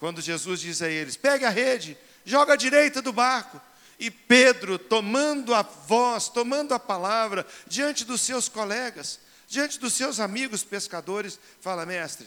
Quando 0.00 0.22
Jesus 0.22 0.60
diz 0.60 0.80
a 0.80 0.88
eles: 0.88 1.14
pegue 1.14 1.44
a 1.44 1.50
rede, 1.50 1.94
joga 2.24 2.54
à 2.54 2.56
direita 2.56 3.02
do 3.02 3.12
barco. 3.12 3.60
E 4.00 4.10
Pedro, 4.10 4.78
tomando 4.78 5.54
a 5.54 5.60
voz, 5.60 6.30
tomando 6.30 6.72
a 6.72 6.78
palavra, 6.78 7.46
diante 7.66 8.02
dos 8.02 8.22
seus 8.22 8.48
colegas, 8.48 9.20
diante 9.48 9.78
dos 9.78 9.92
seus 9.92 10.20
amigos 10.20 10.62
pescadores, 10.62 11.38
fala: 11.60 11.86
Mestre, 11.86 12.26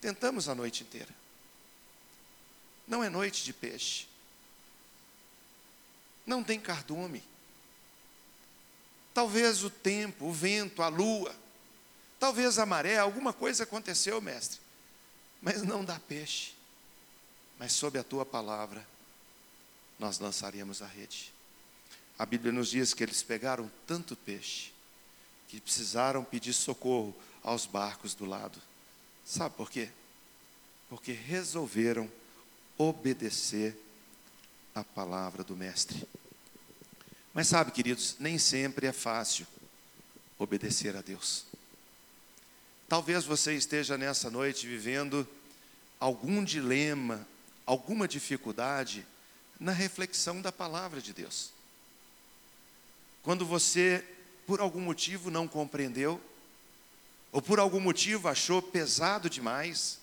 tentamos 0.00 0.48
a 0.48 0.54
noite 0.54 0.82
inteira. 0.82 1.14
Não 2.86 3.04
é 3.04 3.08
noite 3.08 3.44
de 3.44 3.52
peixe. 3.52 4.06
Não 6.26 6.42
tem 6.42 6.58
cardume. 6.58 7.22
Talvez 9.14 9.64
o 9.64 9.70
tempo, 9.70 10.26
o 10.26 10.32
vento, 10.32 10.82
a 10.82 10.88
lua, 10.88 11.34
Talvez 12.20 12.58
a 12.58 12.66
maré, 12.66 12.98
alguma 12.98 13.32
coisa 13.32 13.62
aconteceu, 13.62 14.20
mestre, 14.20 14.60
mas 15.40 15.62
não 15.62 15.82
dá 15.82 15.98
peixe. 15.98 16.52
Mas 17.58 17.72
sob 17.72 17.98
a 17.98 18.04
tua 18.04 18.26
palavra, 18.26 18.86
nós 19.98 20.18
lançaríamos 20.18 20.82
a 20.82 20.86
rede. 20.86 21.32
A 22.18 22.26
Bíblia 22.26 22.52
nos 22.52 22.68
diz 22.68 22.92
que 22.92 23.02
eles 23.02 23.22
pegaram 23.22 23.72
tanto 23.86 24.14
peixe 24.14 24.70
que 25.50 25.60
precisaram 25.60 26.22
pedir 26.22 26.52
socorro 26.52 27.12
aos 27.42 27.66
barcos 27.66 28.14
do 28.14 28.24
lado. 28.24 28.62
Sabe 29.24 29.56
por 29.56 29.68
quê? 29.68 29.88
Porque 30.88 31.10
resolveram 31.10 32.08
obedecer 32.78 33.76
a 34.72 34.84
palavra 34.84 35.42
do 35.42 35.56
Mestre. 35.56 36.06
Mas 37.34 37.48
sabe, 37.48 37.72
queridos, 37.72 38.14
nem 38.20 38.38
sempre 38.38 38.86
é 38.86 38.92
fácil 38.92 39.44
obedecer 40.38 40.96
a 40.96 41.02
Deus. 41.02 41.46
Talvez 42.88 43.24
você 43.24 43.52
esteja 43.52 43.98
nessa 43.98 44.30
noite 44.30 44.68
vivendo 44.68 45.26
algum 45.98 46.44
dilema, 46.44 47.26
alguma 47.66 48.06
dificuldade 48.06 49.04
na 49.58 49.72
reflexão 49.72 50.40
da 50.40 50.52
palavra 50.52 51.00
de 51.00 51.12
Deus. 51.12 51.50
Quando 53.24 53.44
você, 53.44 54.04
por 54.50 54.60
algum 54.60 54.80
motivo, 54.80 55.30
não 55.30 55.46
compreendeu, 55.46 56.20
ou 57.30 57.40
por 57.40 57.60
algum 57.60 57.78
motivo 57.78 58.26
achou 58.26 58.60
pesado 58.60 59.30
demais, 59.30 60.00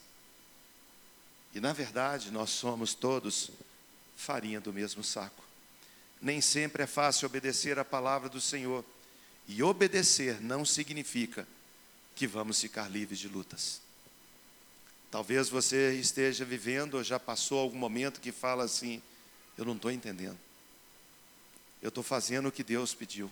e 1.54 1.60
na 1.60 1.74
verdade 1.74 2.32
nós 2.32 2.52
somos 2.52 2.94
todos 2.94 3.52
farinha 4.16 4.62
do 4.62 4.72
mesmo 4.72 5.04
saco. 5.04 5.44
Nem 6.22 6.40
sempre 6.40 6.84
é 6.84 6.88
fácil 6.88 7.26
obedecer 7.26 7.78
a 7.78 7.84
palavra 7.84 8.30
do 8.30 8.40
Senhor, 8.40 8.86
e 9.50 9.62
obedecer 9.62 10.40
não 10.40 10.64
significa 10.64 11.46
que 12.16 12.26
vamos 12.26 12.62
ficar 12.62 12.90
livres 12.90 13.20
de 13.20 13.28
lutas. 13.28 13.82
Talvez 15.12 15.50
você 15.50 15.92
esteja 16.00 16.46
vivendo 16.46 16.94
ou 16.94 17.04
já 17.04 17.20
passou 17.20 17.60
algum 17.60 17.78
momento 17.78 18.22
que 18.22 18.32
fala 18.32 18.64
assim: 18.64 19.02
eu 19.58 19.66
não 19.66 19.76
estou 19.76 19.92
entendendo. 19.92 20.40
Eu 21.82 21.90
estou 21.90 22.02
fazendo 22.02 22.48
o 22.48 22.52
que 22.52 22.64
Deus 22.64 22.94
pediu. 22.94 23.30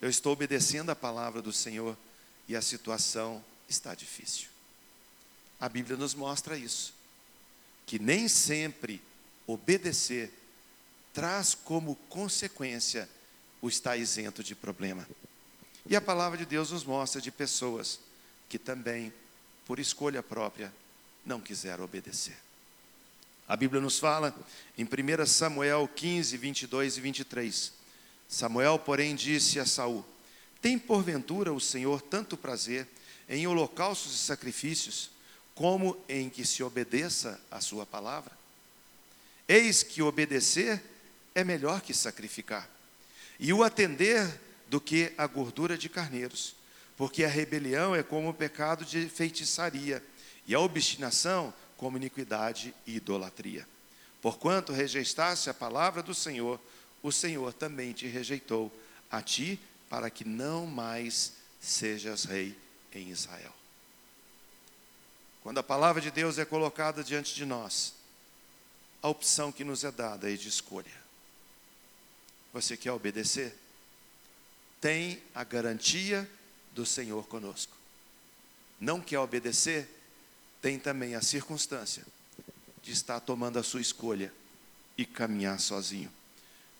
Eu 0.00 0.08
estou 0.08 0.32
obedecendo 0.32 0.90
a 0.90 0.96
palavra 0.96 1.40
do 1.40 1.52
Senhor 1.52 1.96
e 2.48 2.54
a 2.54 2.62
situação 2.62 3.44
está 3.68 3.94
difícil. 3.94 4.48
A 5.60 5.68
Bíblia 5.68 5.96
nos 5.96 6.14
mostra 6.14 6.58
isso, 6.58 6.92
que 7.86 7.98
nem 7.98 8.28
sempre 8.28 9.00
obedecer 9.46 10.32
traz 11.12 11.54
como 11.54 11.94
consequência 12.08 13.08
o 13.62 13.68
estar 13.68 13.96
isento 13.96 14.42
de 14.42 14.54
problema. 14.54 15.08
E 15.86 15.94
a 15.94 16.00
palavra 16.00 16.36
de 16.36 16.44
Deus 16.44 16.70
nos 16.70 16.84
mostra 16.84 17.20
de 17.20 17.30
pessoas 17.30 18.00
que 18.48 18.58
também, 18.58 19.12
por 19.64 19.78
escolha 19.78 20.22
própria, 20.22 20.72
não 21.24 21.40
quiseram 21.40 21.84
obedecer. 21.84 22.36
A 23.46 23.56
Bíblia 23.56 23.80
nos 23.80 23.98
fala 23.98 24.34
em 24.76 24.84
1 24.84 25.26
Samuel 25.26 25.88
15, 25.94 26.36
22 26.36 26.96
e 26.96 27.00
23. 27.00 27.72
Samuel, 28.28 28.78
porém, 28.78 29.14
disse 29.14 29.58
a 29.58 29.66
Saul: 29.66 30.04
Tem 30.60 30.78
porventura 30.78 31.52
o 31.52 31.60
Senhor 31.60 32.00
tanto 32.00 32.36
prazer 32.36 32.86
em 33.28 33.46
holocaustos 33.46 34.14
e 34.14 34.18
sacrifícios, 34.18 35.10
como 35.54 35.96
em 36.08 36.28
que 36.28 36.44
se 36.44 36.62
obedeça 36.62 37.40
a 37.50 37.60
sua 37.60 37.86
palavra? 37.86 38.32
Eis 39.48 39.82
que 39.82 40.02
obedecer 40.02 40.82
é 41.34 41.44
melhor 41.44 41.80
que 41.80 41.92
sacrificar, 41.92 42.68
e 43.38 43.52
o 43.52 43.62
atender 43.62 44.40
do 44.68 44.80
que 44.80 45.12
a 45.16 45.26
gordura 45.26 45.76
de 45.76 45.88
carneiros, 45.88 46.54
porque 46.96 47.24
a 47.24 47.28
rebelião 47.28 47.94
é 47.94 48.02
como 48.02 48.30
o 48.30 48.34
pecado 48.34 48.84
de 48.84 49.08
feitiçaria, 49.08 50.02
e 50.46 50.54
a 50.54 50.60
obstinação 50.60 51.52
como 51.76 51.96
iniquidade 51.96 52.74
e 52.86 52.96
idolatria. 52.96 53.66
Porquanto 54.20 54.72
rejeitaste 54.72 55.50
a 55.50 55.54
palavra 55.54 56.02
do 56.02 56.14
Senhor, 56.14 56.60
o 57.04 57.12
Senhor 57.12 57.52
também 57.52 57.92
te 57.92 58.08
rejeitou 58.08 58.72
a 59.08 59.22
ti, 59.22 59.60
para 59.88 60.10
que 60.10 60.24
não 60.24 60.66
mais 60.66 61.34
sejas 61.60 62.24
rei 62.24 62.58
em 62.92 63.10
Israel. 63.10 63.54
Quando 65.40 65.58
a 65.58 65.62
palavra 65.62 66.02
de 66.02 66.10
Deus 66.10 66.36
é 66.36 66.44
colocada 66.44 67.04
diante 67.04 67.32
de 67.32 67.44
nós, 67.44 67.94
a 69.00 69.08
opção 69.08 69.52
que 69.52 69.62
nos 69.62 69.84
é 69.84 69.92
dada 69.92 70.32
é 70.32 70.36
de 70.36 70.48
escolha. 70.48 71.04
Você 72.52 72.76
quer 72.76 72.90
obedecer? 72.90 73.56
tem 74.84 75.18
a 75.34 75.42
garantia 75.42 76.30
do 76.74 76.84
Senhor 76.84 77.26
conosco. 77.26 77.74
Não 78.78 79.00
quer 79.00 79.18
obedecer, 79.18 79.88
tem 80.60 80.78
também 80.78 81.14
a 81.14 81.22
circunstância 81.22 82.04
de 82.82 82.92
estar 82.92 83.18
tomando 83.20 83.58
a 83.58 83.62
sua 83.62 83.80
escolha 83.80 84.30
e 84.98 85.06
caminhar 85.06 85.58
sozinho. 85.58 86.12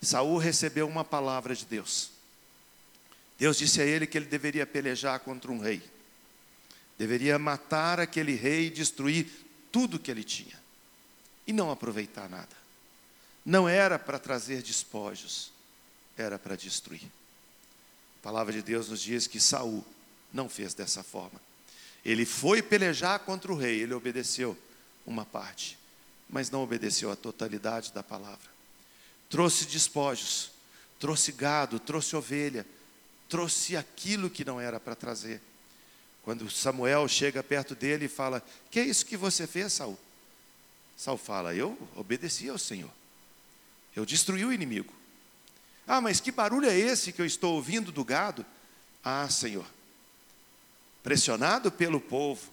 Saul 0.05 0.39
recebeu 0.39 0.87
uma 0.87 1.05
palavra 1.05 1.55
de 1.55 1.65
Deus. 1.65 2.11
Deus 3.39 3.59
disse 3.59 3.81
a 3.81 3.85
ele 3.85 4.07
que 4.07 4.17
ele 4.17 4.27
deveria 4.27 4.67
pelejar 4.67 5.21
contra 5.21 5.51
um 5.51 5.59
rei. 5.59 5.83
Deveria 6.97 7.39
matar 7.39 7.99
aquele 7.99 8.35
rei 8.35 8.67
e 8.67 8.71
destruir 8.71 9.27
tudo 9.73 9.99
que 9.99 10.11
ele 10.11 10.23
tinha. 10.23 10.63
E 11.47 11.53
não 11.53 11.71
aproveitar 11.71 12.29
nada. 12.29 12.57
Não 13.45 13.69
era 13.69 13.99
para 13.99 14.19
trazer 14.19 14.63
despojos, 14.63 15.53
era 16.17 16.39
para 16.39 16.57
destruir. 16.57 17.05
A 18.21 18.23
palavra 18.23 18.53
de 18.53 18.63
Deus 18.63 18.89
nos 18.89 19.03
diz 19.03 19.27
que 19.27 19.41
Saul 19.41 19.85
não 20.33 20.49
fez 20.49 20.73
dessa 20.73 21.03
forma. 21.03 21.41
Ele 22.05 22.25
foi 22.25 22.63
pelejar 22.63 23.21
contra 23.21 23.53
o 23.53 23.57
rei, 23.57 23.81
ele 23.81 23.95
obedeceu 23.95 24.57
uma 25.07 25.27
parte, 25.27 25.79
mas 26.29 26.51
não 26.51 26.63
obedeceu 26.63 27.11
a 27.11 27.17
totalidade 27.17 27.93
da 27.93 28.03
palavra. 28.03 28.54
Trouxe 29.29 29.67
despojos, 29.67 30.51
trouxe 30.99 31.33
gado, 31.33 31.79
trouxe 31.79 32.15
ovelha, 32.15 32.67
trouxe 33.29 33.77
aquilo 33.77 34.31
que 34.31 34.45
não 34.45 34.61
era 34.61 34.79
para 34.79 34.95
trazer. 34.95 35.41
Quando 36.23 36.51
Samuel 36.51 37.07
chega 37.09 37.43
perto 37.43 37.75
dele 37.75 38.07
e 38.07 38.09
fala: 38.09 38.43
Que 38.71 38.81
é 38.81 38.85
isso 38.85 39.05
que 39.05 39.17
você 39.17 39.47
fez, 39.47 39.73
Saul? 39.75 39.99
Saul 40.97 41.19
fala: 41.19 41.55
Eu 41.55 41.77
obedeci 41.97 42.49
ao 42.49 42.59
Senhor. 42.59 42.91
Eu 43.95 44.07
destruí 44.07 44.45
o 44.45 44.53
inimigo. 44.53 44.93
Ah, 45.87 46.01
mas 46.01 46.21
que 46.21 46.33
barulho 46.33 46.69
é 46.69 46.77
esse 46.77 47.13
que 47.13 47.21
eu 47.21 47.27
estou 47.27 47.55
ouvindo 47.55 47.93
do 47.93 48.05
gado? 48.05 48.45
Ah, 49.05 49.29
Senhor, 49.29 49.67
pressionado 51.03 51.71
pelo 51.71 52.01
povo, 52.01 52.51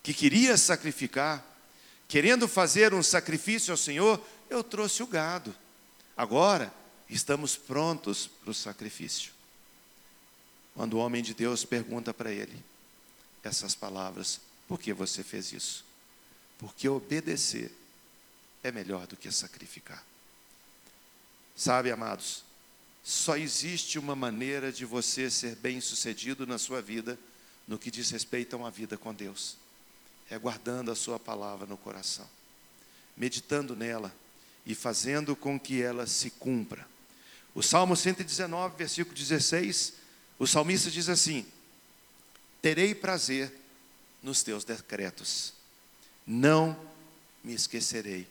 que 0.00 0.14
queria 0.14 0.56
sacrificar, 0.56 1.44
querendo 2.06 2.46
fazer 2.46 2.94
um 2.94 3.02
sacrifício 3.02 3.72
ao 3.72 3.76
Senhor, 3.76 4.24
eu 4.48 4.62
trouxe 4.62 5.02
o 5.02 5.06
gado. 5.06 5.54
Agora 6.16 6.72
estamos 7.08 7.56
prontos 7.56 8.26
para 8.26 8.50
o 8.50 8.54
sacrifício. 8.54 9.32
Quando 10.74 10.94
o 10.94 10.98
homem 10.98 11.22
de 11.22 11.34
Deus 11.34 11.64
pergunta 11.64 12.12
para 12.12 12.32
ele 12.32 12.62
essas 13.42 13.74
palavras: 13.74 14.40
Por 14.66 14.78
que 14.78 14.92
você 14.92 15.22
fez 15.22 15.52
isso? 15.52 15.84
Porque 16.58 16.88
obedecer 16.88 17.72
é 18.62 18.72
melhor 18.72 19.06
do 19.06 19.16
que 19.16 19.30
sacrificar. 19.30 20.04
Sabe, 21.54 21.90
amados, 21.92 22.42
só 23.04 23.36
existe 23.36 23.98
uma 23.98 24.16
maneira 24.16 24.72
de 24.72 24.84
você 24.84 25.30
ser 25.30 25.56
bem-sucedido 25.56 26.46
na 26.46 26.58
sua 26.58 26.80
vida 26.80 27.18
no 27.68 27.78
que 27.78 27.90
diz 27.90 28.10
respeito 28.10 28.54
a 28.54 28.58
uma 28.58 28.70
vida 28.70 28.96
com 28.96 29.14
Deus. 29.14 29.56
É 30.30 30.38
guardando 30.38 30.90
a 30.90 30.96
sua 30.96 31.18
palavra 31.18 31.66
no 31.66 31.76
coração, 31.76 32.28
meditando 33.16 33.76
nela 33.76 34.12
e 34.66 34.74
fazendo 34.74 35.36
com 35.36 35.58
que 35.58 35.82
ela 35.82 36.06
se 36.06 36.30
cumpra. 36.30 36.86
O 37.54 37.62
Salmo 37.62 37.96
119, 37.96 38.76
versículo 38.76 39.14
16, 39.16 39.94
o 40.38 40.46
salmista 40.46 40.90
diz 40.90 41.08
assim: 41.08 41.46
Terei 42.60 42.94
prazer 42.94 43.52
nos 44.22 44.42
teus 44.42 44.64
decretos, 44.64 45.52
não 46.26 46.76
me 47.42 47.54
esquecerei 47.54 48.26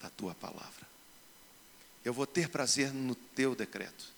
da 0.00 0.08
tua 0.08 0.34
palavra. 0.34 0.86
Eu 2.04 2.12
vou 2.12 2.26
ter 2.26 2.48
prazer 2.48 2.92
no 2.92 3.14
teu 3.14 3.54
decreto. 3.54 4.16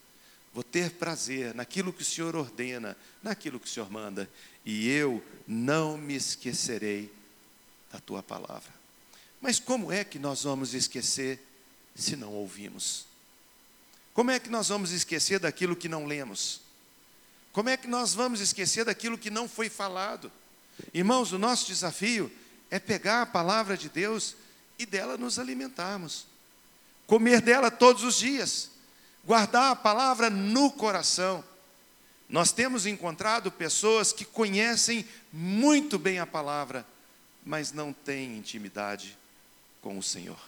Vou 0.53 0.63
ter 0.63 0.91
prazer 0.91 1.55
naquilo 1.55 1.93
que 1.93 2.03
o 2.03 2.05
Senhor 2.05 2.37
ordena, 2.37 2.97
naquilo 3.23 3.59
que 3.59 3.67
o 3.67 3.71
Senhor 3.71 3.91
manda, 3.91 4.29
e 4.65 4.89
eu 4.89 5.25
não 5.47 5.97
me 5.97 6.15
esquecerei 6.15 7.13
da 7.91 8.01
tua 8.01 8.23
palavra. 8.23 8.80
Mas 9.41 9.59
como 9.59 9.91
é 9.91 10.05
que 10.05 10.19
nós 10.19 10.43
vamos 10.43 10.75
esquecer 10.75 11.41
se 11.95 12.17
não 12.17 12.33
ouvimos? 12.33 13.07
Como 14.13 14.31
é 14.31 14.39
que 14.39 14.51
nós 14.51 14.69
vamos 14.69 14.91
esquecer 14.91 15.39
daquilo 15.39 15.77
que 15.77 15.89
não 15.89 16.07
lemos? 16.07 16.61
Como 17.53 17.69
é 17.69 17.77
que 17.77 17.89
nós 17.89 18.15
vamos 18.15 18.41
esquecer 18.41 18.85
daquilo 18.85 19.19
que 19.19 19.31
não 19.31 19.49
foi 19.49 19.69
falado? 19.69 20.31
Irmãos, 20.93 21.33
o 21.33 21.39
nosso 21.39 21.67
desafio 21.67 22.31
é 22.71 22.79
pegar 22.79 23.23
a 23.23 23.27
palavra 23.27 23.77
de 23.77 23.89
Deus 23.89 24.37
e 24.79 24.87
dela 24.87 25.17
nos 25.17 25.39
alimentarmos 25.39 26.31
comer 27.11 27.41
dela 27.41 27.73
todos 27.73 28.05
os 28.05 28.19
dias, 28.19 28.71
guardar 29.25 29.73
a 29.73 29.77
palavra 29.77 30.31
no 30.31 30.71
coração. 30.71 31.43
Nós 32.29 32.53
temos 32.53 32.87
encontrado 32.87 33.51
pessoas 33.51 34.13
que 34.13 34.25
conhecem 34.25 35.05
muito 35.33 35.99
bem 35.99 36.21
a 36.21 36.27
palavra, 36.27 36.87
mas 37.45 37.73
não 37.73 37.93
têm 37.93 38.39
intimidade 38.39 39.19
com 39.81 39.99
o 39.99 40.03
Senhor. 40.03 40.39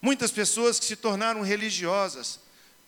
Muitas 0.00 0.30
pessoas 0.30 0.78
que 0.78 0.84
se 0.84 0.96
tornaram 0.96 1.42
religiosas, 1.42 2.40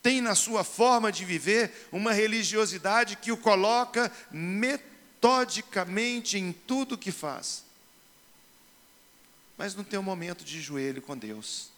têm 0.03 0.21
na 0.21 0.35
sua 0.35 0.62
forma 0.62 1.11
de 1.11 1.25
viver 1.25 1.88
uma 1.90 2.12
religiosidade 2.12 3.16
que 3.16 3.33
o 3.33 3.37
coloca 3.37 4.12
metodicamente 4.31 6.38
em 6.38 6.53
tudo 6.53 6.99
que 6.99 7.11
faz, 7.11 7.64
mas 9.59 9.75
não 9.75 9.83
tem 9.83 9.99
um 9.99 10.03
momento 10.03 10.45
de 10.45 10.61
joelho 10.61 11.03
com 11.03 11.16
Deus 11.16 11.75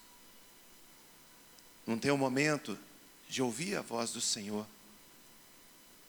não 1.89 1.99
tem 1.99 2.13
um 2.13 2.19
momento 2.19 2.79
de 3.31 3.41
ouvir 3.41 3.75
a 3.75 3.81
voz 3.81 4.13
do 4.13 4.21
Senhor, 4.21 4.67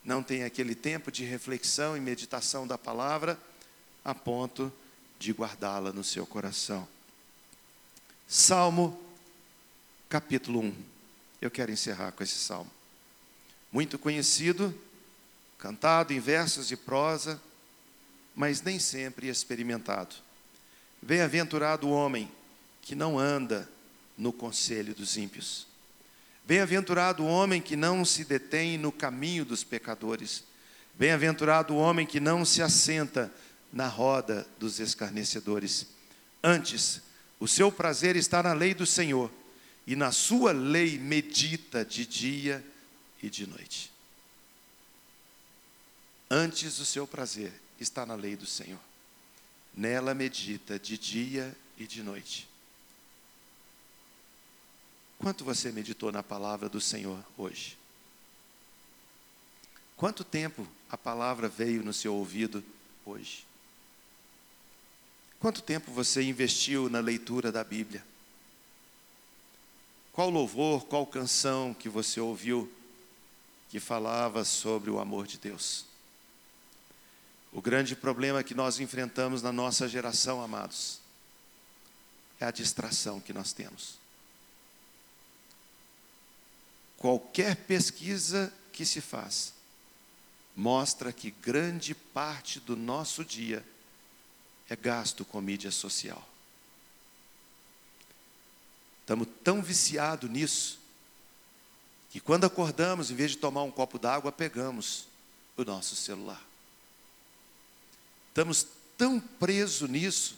não 0.04 0.22
tem 0.22 0.44
aquele 0.44 0.74
tempo 0.74 1.10
de 1.10 1.24
reflexão 1.24 1.96
e 1.96 2.00
meditação 2.00 2.66
da 2.66 2.76
palavra 2.76 3.38
a 4.04 4.14
ponto 4.14 4.70
de 5.18 5.32
guardá-la 5.32 5.90
no 5.90 6.04
seu 6.04 6.26
coração. 6.26 6.86
Salmo, 8.32 8.96
capítulo 10.08 10.60
1. 10.60 10.74
Eu 11.42 11.50
quero 11.50 11.72
encerrar 11.72 12.12
com 12.12 12.22
esse 12.22 12.36
salmo. 12.36 12.70
Muito 13.72 13.98
conhecido, 13.98 14.72
cantado 15.58 16.12
em 16.12 16.20
versos 16.20 16.70
e 16.70 16.76
prosa, 16.76 17.42
mas 18.32 18.62
nem 18.62 18.78
sempre 18.78 19.26
experimentado. 19.26 20.14
Bem-aventurado 21.02 21.88
o 21.88 21.90
homem 21.90 22.30
que 22.80 22.94
não 22.94 23.18
anda 23.18 23.68
no 24.16 24.32
conselho 24.32 24.94
dos 24.94 25.16
ímpios, 25.16 25.66
Bem-aventurado 26.44 27.24
o 27.24 27.26
homem 27.26 27.60
que 27.60 27.74
não 27.74 28.04
se 28.04 28.24
detém 28.24 28.78
no 28.78 28.92
caminho 28.92 29.44
dos 29.44 29.64
pecadores. 29.64 30.44
Bem-aventurado 30.94 31.74
o 31.74 31.78
homem 31.78 32.06
que 32.06 32.20
não 32.20 32.44
se 32.44 32.62
assenta 32.62 33.32
na 33.72 33.88
roda 33.88 34.46
dos 34.58 34.78
escarnecedores. 34.78 35.86
Antes, 36.42 37.02
o 37.40 37.48
seu 37.48 37.72
prazer 37.72 38.14
está 38.14 38.42
na 38.42 38.52
lei 38.52 38.74
do 38.74 38.86
Senhor, 38.86 39.32
e 39.86 39.96
na 39.96 40.12
sua 40.12 40.52
lei 40.52 40.98
medita 40.98 41.84
de 41.84 42.06
dia 42.06 42.64
e 43.22 43.30
de 43.30 43.46
noite. 43.46 43.90
Antes, 46.30 46.78
o 46.78 46.84
seu 46.84 47.08
prazer 47.08 47.52
está 47.80 48.06
na 48.06 48.14
lei 48.14 48.36
do 48.36 48.46
Senhor. 48.46 48.78
Nela 49.74 50.14
medita 50.14 50.78
de 50.78 50.96
dia 50.96 51.56
e 51.76 51.86
de 51.86 52.02
noite. 52.02 52.48
Quanto 55.18 55.44
você 55.44 55.72
meditou 55.72 56.12
na 56.12 56.22
palavra 56.22 56.68
do 56.68 56.80
Senhor 56.80 57.24
hoje? 57.36 57.76
Quanto 59.96 60.24
tempo 60.24 60.66
a 60.88 60.96
palavra 60.96 61.48
veio 61.48 61.82
no 61.82 61.92
seu 61.92 62.14
ouvido 62.14 62.64
hoje? 63.04 63.44
Quanto 65.40 65.62
tempo 65.62 65.90
você 65.90 66.22
investiu 66.22 66.90
na 66.90 67.00
leitura 67.00 67.50
da 67.50 67.64
Bíblia? 67.64 68.04
Qual 70.12 70.28
louvor, 70.28 70.84
qual 70.84 71.06
canção 71.06 71.72
que 71.72 71.88
você 71.88 72.20
ouviu 72.20 72.70
que 73.70 73.80
falava 73.80 74.44
sobre 74.44 74.90
o 74.90 75.00
amor 75.00 75.26
de 75.26 75.38
Deus? 75.38 75.86
O 77.50 77.62
grande 77.62 77.96
problema 77.96 78.44
que 78.44 78.54
nós 78.54 78.78
enfrentamos 78.80 79.40
na 79.40 79.50
nossa 79.50 79.88
geração, 79.88 80.42
amados, 80.42 81.00
é 82.38 82.44
a 82.44 82.50
distração 82.50 83.18
que 83.18 83.32
nós 83.32 83.54
temos. 83.54 83.98
Qualquer 86.98 87.56
pesquisa 87.56 88.52
que 88.74 88.84
se 88.84 89.00
faz 89.00 89.54
mostra 90.54 91.14
que 91.14 91.30
grande 91.30 91.94
parte 91.94 92.60
do 92.60 92.76
nosso 92.76 93.24
dia 93.24 93.64
é 94.70 94.76
gasto 94.76 95.24
com 95.24 95.40
mídia 95.40 95.72
social. 95.72 96.26
Estamos 99.00 99.26
tão 99.42 99.60
viciados 99.60 100.30
nisso 100.30 100.78
que 102.08 102.20
quando 102.20 102.44
acordamos, 102.44 103.10
em 103.10 103.14
vez 103.16 103.32
de 103.32 103.38
tomar 103.38 103.64
um 103.64 103.70
copo 103.70 103.98
d'água, 103.98 104.30
pegamos 104.30 105.06
o 105.56 105.64
nosso 105.64 105.96
celular. 105.96 106.40
Estamos 108.28 108.64
tão 108.96 109.18
presos 109.20 109.90
nisso 109.90 110.36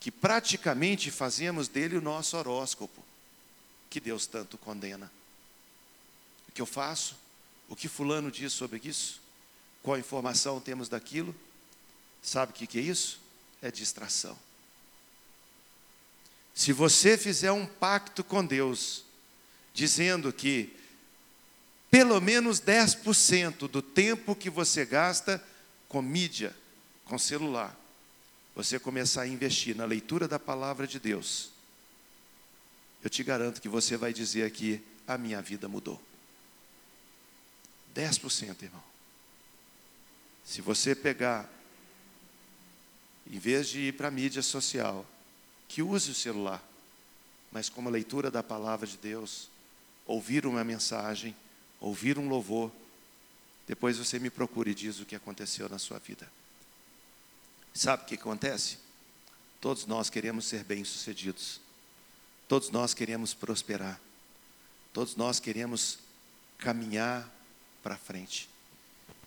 que 0.00 0.10
praticamente 0.10 1.10
fazemos 1.10 1.68
dele 1.68 1.98
o 1.98 2.02
nosso 2.02 2.38
horóscopo, 2.38 3.04
que 3.90 4.00
Deus 4.00 4.26
tanto 4.26 4.56
condena 4.56 5.12
o 6.48 6.52
que 6.52 6.62
eu 6.62 6.66
faço, 6.66 7.16
o 7.68 7.76
que 7.76 7.86
Fulano 7.86 8.30
diz 8.30 8.54
sobre 8.54 8.80
isso, 8.82 9.20
qual 9.82 9.98
informação 9.98 10.58
temos 10.58 10.88
daquilo. 10.88 11.34
Sabe 12.22 12.52
o 12.52 12.54
que 12.54 12.78
é 12.78 12.82
isso? 12.82 13.20
É 13.62 13.70
distração. 13.70 14.38
Se 16.54 16.72
você 16.72 17.16
fizer 17.16 17.52
um 17.52 17.66
pacto 17.66 18.22
com 18.22 18.44
Deus, 18.44 19.04
dizendo 19.72 20.32
que 20.32 20.76
pelo 21.90 22.20
menos 22.20 22.60
10% 22.60 23.68
do 23.68 23.82
tempo 23.82 24.36
que 24.36 24.48
você 24.48 24.84
gasta 24.84 25.42
com 25.88 26.00
mídia, 26.00 26.54
com 27.04 27.18
celular, 27.18 27.76
você 28.54 28.78
começar 28.78 29.22
a 29.22 29.26
investir 29.26 29.74
na 29.74 29.84
leitura 29.84 30.28
da 30.28 30.38
palavra 30.38 30.86
de 30.86 31.00
Deus, 31.00 31.50
eu 33.02 33.10
te 33.10 33.24
garanto 33.24 33.60
que 33.60 33.68
você 33.68 33.96
vai 33.96 34.12
dizer 34.12 34.44
aqui: 34.44 34.82
a 35.06 35.16
minha 35.16 35.40
vida 35.40 35.68
mudou. 35.68 36.00
10%, 37.94 38.62
irmão. 38.62 38.82
Se 40.44 40.60
você 40.60 40.94
pegar, 40.94 41.50
em 43.30 43.38
vez 43.38 43.68
de 43.68 43.80
ir 43.80 43.92
para 43.92 44.08
a 44.08 44.10
mídia 44.10 44.42
social, 44.42 45.06
que 45.68 45.82
use 45.82 46.10
o 46.10 46.14
celular, 46.14 46.62
mas 47.52 47.68
como 47.68 47.88
a 47.88 47.92
leitura 47.92 48.30
da 48.30 48.42
palavra 48.42 48.86
de 48.86 48.96
Deus, 48.96 49.48
ouvir 50.04 50.46
uma 50.46 50.64
mensagem, 50.64 51.34
ouvir 51.80 52.18
um 52.18 52.28
louvor, 52.28 52.72
depois 53.68 53.98
você 53.98 54.18
me 54.18 54.30
procura 54.30 54.70
e 54.70 54.74
diz 54.74 54.98
o 54.98 55.06
que 55.06 55.14
aconteceu 55.14 55.68
na 55.68 55.78
sua 55.78 56.00
vida. 56.00 56.28
Sabe 57.72 58.02
o 58.02 58.06
que 58.06 58.16
acontece? 58.16 58.78
Todos 59.60 59.86
nós 59.86 60.10
queremos 60.10 60.46
ser 60.46 60.64
bem-sucedidos. 60.64 61.60
Todos 62.48 62.70
nós 62.70 62.92
queremos 62.94 63.32
prosperar. 63.32 64.00
Todos 64.92 65.14
nós 65.14 65.38
queremos 65.38 66.00
caminhar 66.58 67.32
para 67.80 67.96
frente. 67.96 68.48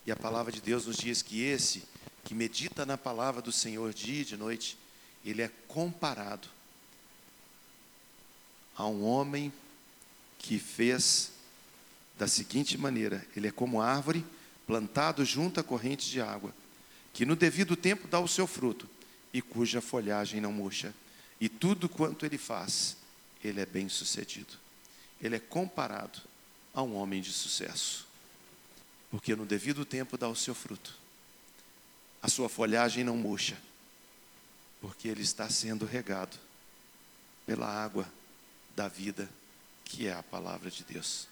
E 0.05 0.11
a 0.11 0.15
palavra 0.15 0.51
de 0.51 0.59
Deus 0.59 0.85
nos 0.87 0.97
diz 0.97 1.21
que 1.21 1.41
esse 1.41 1.83
que 2.23 2.33
medita 2.33 2.85
na 2.85 2.97
palavra 2.97 3.41
do 3.41 3.51
Senhor 3.51 3.93
dia 3.93 4.21
e 4.21 4.25
de 4.25 4.37
noite, 4.37 4.77
ele 5.25 5.41
é 5.41 5.51
comparado 5.67 6.47
a 8.75 8.87
um 8.87 9.03
homem 9.03 9.51
que 10.39 10.59
fez 10.59 11.31
da 12.17 12.27
seguinte 12.27 12.77
maneira: 12.77 13.25
ele 13.35 13.47
é 13.47 13.51
como 13.51 13.81
árvore 13.81 14.25
plantado 14.65 15.25
junto 15.25 15.59
à 15.59 15.63
corrente 15.63 16.09
de 16.09 16.21
água, 16.21 16.53
que 17.11 17.25
no 17.25 17.35
devido 17.35 17.75
tempo 17.75 18.07
dá 18.07 18.19
o 18.19 18.27
seu 18.27 18.47
fruto 18.47 18.89
e 19.33 19.41
cuja 19.41 19.81
folhagem 19.81 20.39
não 20.39 20.53
murcha, 20.53 20.93
e 21.39 21.49
tudo 21.49 21.89
quanto 21.89 22.25
ele 22.25 22.37
faz, 22.37 22.97
ele 23.43 23.59
é 23.59 23.65
bem 23.65 23.89
sucedido. 23.89 24.53
Ele 25.21 25.35
é 25.35 25.39
comparado 25.39 26.19
a 26.73 26.81
um 26.81 26.95
homem 26.95 27.21
de 27.21 27.31
sucesso, 27.31 28.07
porque 29.09 29.35
no 29.35 29.45
devido 29.45 29.85
tempo 29.85 30.17
dá 30.17 30.27
o 30.27 30.35
seu 30.35 30.53
fruto, 30.53 30.97
a 32.23 32.29
sua 32.29 32.47
folhagem 32.47 33.03
não 33.03 33.17
murcha, 33.17 33.57
porque 34.79 35.09
ele 35.09 35.21
está 35.21 35.49
sendo 35.49 35.85
regado 35.85 36.37
pela 37.45 37.67
água 37.67 38.09
da 38.73 38.87
vida, 38.87 39.29
que 39.83 40.07
é 40.07 40.13
a 40.13 40.23
palavra 40.23 40.71
de 40.71 40.85
Deus. 40.85 41.27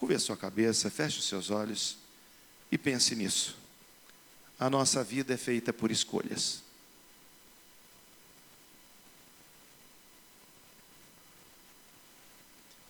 Curve 0.00 0.16
a 0.16 0.18
sua 0.18 0.36
cabeça, 0.36 0.90
feche 0.90 1.20
os 1.20 1.28
seus 1.28 1.48
olhos 1.48 1.96
e 2.72 2.76
pense 2.76 3.14
nisso. 3.14 3.56
A 4.58 4.68
nossa 4.68 5.04
vida 5.04 5.32
é 5.32 5.36
feita 5.36 5.72
por 5.72 5.92
escolhas. 5.92 6.60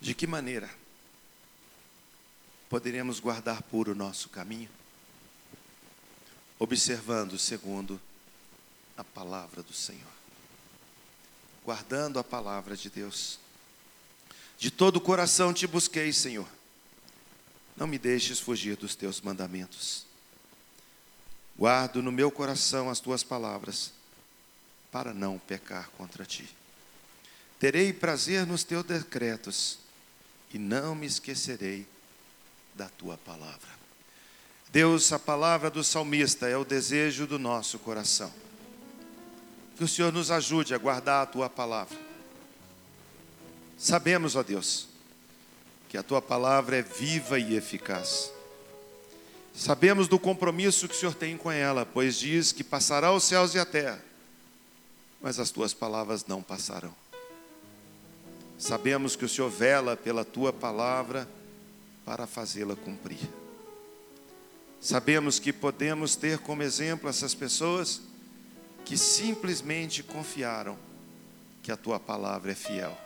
De 0.01 0.15
que 0.15 0.27
maneira 0.27 0.71
poderemos 2.71 3.21
guardar 3.21 3.61
puro 3.63 3.93
o 3.93 3.95
nosso 3.95 4.31
caminho? 4.31 4.80
Observando 6.61 7.39
segundo 7.39 7.99
a 8.95 9.03
palavra 9.03 9.63
do 9.63 9.73
Senhor, 9.73 10.13
guardando 11.65 12.19
a 12.19 12.23
palavra 12.23 12.77
de 12.77 12.91
Deus. 12.91 13.39
De 14.59 14.71
todo 14.71 14.97
o 14.97 15.01
coração 15.01 15.55
te 15.55 15.67
busquei, 15.67 16.13
Senhor. 16.13 16.47
Não 17.75 17.87
me 17.87 17.99
deixes 17.99 18.39
fugir 18.39 18.77
dos 18.77 18.95
teus 18.95 19.23
mandamentos. 19.23 20.05
Guardo 21.57 22.03
no 22.03 22.13
meu 22.13 22.31
coração 22.31 22.91
as 22.91 23.01
tuas 23.01 23.25
palavras, 23.25 23.93
para 24.93 25.15
não 25.15 25.39
pecar 25.39 25.89
contra 25.97 26.27
ti. 26.27 26.47
Terei 27.59 27.91
prazer 27.91 28.47
nos 28.47 28.65
teus 28.65 28.85
decretos, 28.85 29.79
e 30.53 30.59
não 30.59 30.95
me 30.95 31.07
esquecerei 31.07 31.87
da 32.75 32.91
tua 32.91 33.17
palavra. 33.17 33.80
Deus, 34.73 35.13
a 35.13 35.19
palavra 35.19 35.71
do 35.71 35.83
salmista 35.83 36.49
é 36.49 36.57
o 36.57 36.65
desejo 36.65 37.27
do 37.27 37.39
nosso 37.39 37.79
coração. 37.79 38.33
Que 39.77 39.85
o 39.85 39.89
Senhor 39.89 40.13
nos 40.13 40.31
ajude 40.31 40.75
a 40.75 40.79
guardar 40.79 41.23
a 41.23 41.27
tua 41.27 41.49
palavra 41.49 42.11
Sabemos, 43.81 44.37
ó 44.37 44.43
Deus, 44.43 44.89
que 45.89 45.97
a 45.97 46.03
tua 46.03 46.21
palavra 46.21 46.77
é 46.77 46.83
viva 46.83 47.39
e 47.39 47.57
eficaz. 47.57 48.31
Sabemos 49.55 50.07
do 50.07 50.19
compromisso 50.19 50.87
que 50.87 50.95
o 50.95 50.99
Senhor 50.99 51.15
tem 51.15 51.35
com 51.35 51.51
ela, 51.51 51.87
pois 51.87 52.19
diz 52.19 52.53
que 52.53 52.63
passará 52.63 53.11
os 53.11 53.25
céus 53.25 53.55
e 53.55 53.59
a 53.59 53.65
terra, 53.65 53.99
mas 55.19 55.41
as 55.41 55.51
tuas 55.51 55.73
palavras 55.73 56.27
não 56.27 56.43
passarão. 56.43 56.95
Sabemos 58.59 59.17
que 59.17 59.25
o 59.25 59.29
Senhor 59.29 59.49
vela 59.49 59.97
pela 59.97 60.27
tua 60.27 60.53
palavra 60.53 61.27
para 62.05 62.27
fazê-la 62.27 62.77
cumprir. 62.77 63.31
Sabemos 64.81 65.39
que 65.39 65.53
podemos 65.53 66.17
ter 66.17 66.39
como 66.39 66.63
exemplo 66.63 67.09
essas 67.09 67.35
pessoas 67.35 68.01
que 68.85 68.97
simplesmente 68.97 70.03
confiaram 70.03 70.79
que 71.63 71.71
a 71.71 71.77
tua 71.77 72.01
palavra 72.01 72.53
é 72.53 72.55
fiel. 72.55 72.97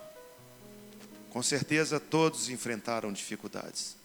Com 1.31 1.43
certeza 1.43 1.99
todos 1.99 2.49
enfrentaram 2.49 3.13
dificuldades. 3.13 3.97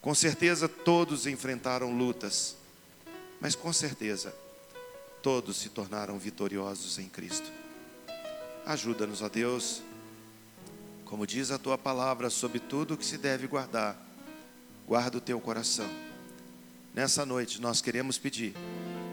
Com 0.00 0.14
certeza 0.14 0.66
todos 0.68 1.26
enfrentaram 1.26 1.94
lutas. 1.94 2.56
Mas 3.40 3.54
com 3.54 3.72
certeza 3.74 4.34
todos 5.22 5.58
se 5.58 5.68
tornaram 5.68 6.18
vitoriosos 6.18 6.98
em 6.98 7.08
Cristo. 7.08 7.52
Ajuda-nos, 8.64 9.20
ó 9.20 9.28
Deus, 9.28 9.82
como 11.04 11.26
diz 11.26 11.50
a 11.50 11.58
tua 11.58 11.76
palavra, 11.76 12.30
sobre 12.30 12.58
tudo 12.58 12.94
o 12.94 12.96
que 12.96 13.04
se 13.04 13.18
deve 13.18 13.46
guardar, 13.46 14.00
guarda 14.86 15.18
o 15.18 15.20
teu 15.20 15.38
coração. 15.38 16.05
Nessa 16.96 17.26
noite 17.26 17.60
nós 17.60 17.82
queremos 17.82 18.16
pedir 18.16 18.54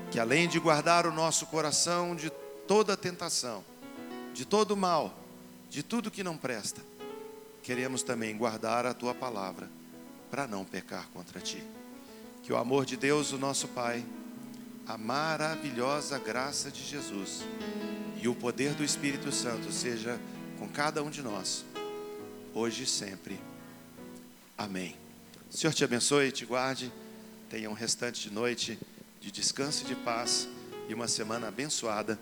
que 0.10 0.18
além 0.18 0.48
de 0.48 0.58
guardar 0.58 1.06
o 1.06 1.12
nosso 1.12 1.46
coração 1.48 2.16
de 2.16 2.30
toda 2.66 2.96
tentação, 2.96 3.62
de 4.34 4.46
todo 4.46 4.78
mal, 4.78 5.14
de 5.70 5.84
tudo 5.84 6.10
que 6.10 6.24
não 6.24 6.38
presta, 6.38 6.82
queremos 7.62 8.02
também 8.02 8.38
guardar 8.38 8.86
a 8.86 8.94
tua 8.94 9.14
palavra 9.14 9.70
para 10.32 10.48
não 10.48 10.64
pecar 10.64 11.10
contra 11.10 11.42
ti. 11.42 11.62
Que 12.42 12.54
o 12.54 12.58
amor 12.58 12.86
de 12.86 12.96
Deus, 12.96 13.34
o 13.34 13.38
nosso 13.38 13.68
Pai, 13.68 14.06
a 14.88 14.98
maravilhosa 14.98 16.18
graça 16.18 16.72
de 16.72 16.82
Jesus 16.86 17.42
e 18.22 18.30
o 18.30 18.36
poder 18.36 18.76
do 18.76 18.84
Espírito 18.86 19.30
Santo 19.30 19.74
seja 19.74 20.18
com 20.58 20.70
cada 20.70 21.04
um 21.04 21.10
de 21.10 21.22
nós, 21.22 21.66
hoje 22.54 22.84
e 22.84 22.88
sempre. 22.88 23.38
Amém. 24.58 24.96
O 25.52 25.58
Senhor 25.58 25.74
te 25.74 25.84
abençoe 25.84 26.28
e 26.28 26.32
te 26.32 26.46
guarde. 26.46 26.90
Tenha 27.54 27.70
um 27.70 27.74
restante 27.74 28.28
de 28.28 28.34
noite 28.34 28.80
de 29.22 29.32
descanso 29.32 29.84
e 29.84 29.86
de 29.86 29.94
paz 29.94 30.50
e 30.90 30.94
uma 30.96 31.08
semana 31.08 31.50
abençoada. 31.50 32.18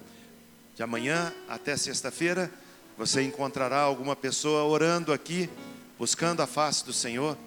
De 0.75 0.83
amanhã 0.83 1.33
até 1.47 1.77
sexta-feira. 1.77 2.51
Você 2.97 3.21
encontrará 3.21 3.79
alguma 3.79 4.13
pessoa 4.13 4.65
orando 4.65 5.13
aqui, 5.13 5.49
buscando 5.97 6.41
a 6.41 6.47
face 6.47 6.83
do 6.83 6.91
Senhor. 6.91 7.37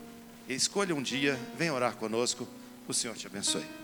Escolha 0.48 0.94
um 0.94 1.02
dia, 1.02 1.38
venha 1.58 1.74
orar 1.74 1.94
conosco. 1.96 2.48
O 2.88 2.94
Senhor 2.94 3.14
te 3.18 3.26
abençoe. 3.26 3.83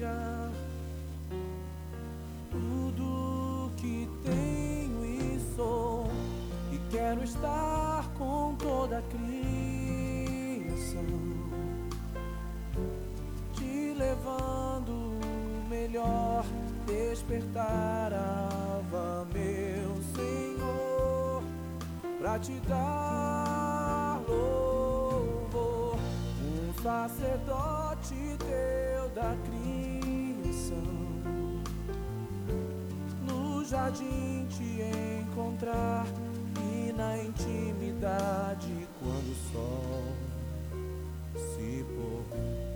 entregar 0.00 0.50
tudo 2.50 3.70
que 3.76 4.08
tenho 4.24 5.04
e 5.04 5.38
sou 5.54 6.10
e 6.72 6.78
quero 6.90 7.22
estar 7.22 8.08
com 8.16 8.54
toda 8.58 8.98
a 8.98 9.02
criação, 9.02 9.44
te 13.52 13.94
levando 13.94 15.20
melhor 15.68 16.44
despertar 16.86 18.12
meu 19.34 20.02
Senhor 20.14 21.42
para 22.18 22.38
te 22.38 22.58
dar 22.60 23.50
sacerdote 26.82 28.14
teu 28.38 29.08
da 29.14 29.36
criação, 29.44 29.89
no 33.26 33.64
jardim 33.64 34.46
te 34.48 34.82
encontrar 35.22 36.06
e 36.58 36.92
na 36.92 37.16
intimidade 37.18 38.88
quando 38.98 39.30
o 39.30 39.34
sol 39.52 40.04
se 41.34 41.84
pôr. 41.84 42.69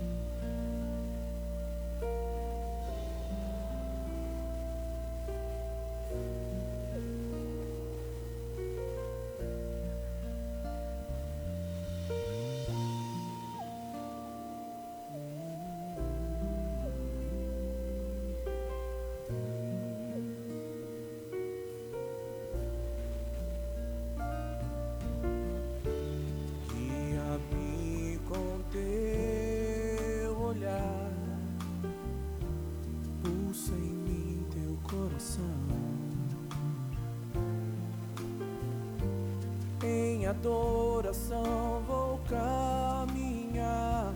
Adoração 40.35 41.81
vou 41.87 42.19
caminhar 42.27 44.13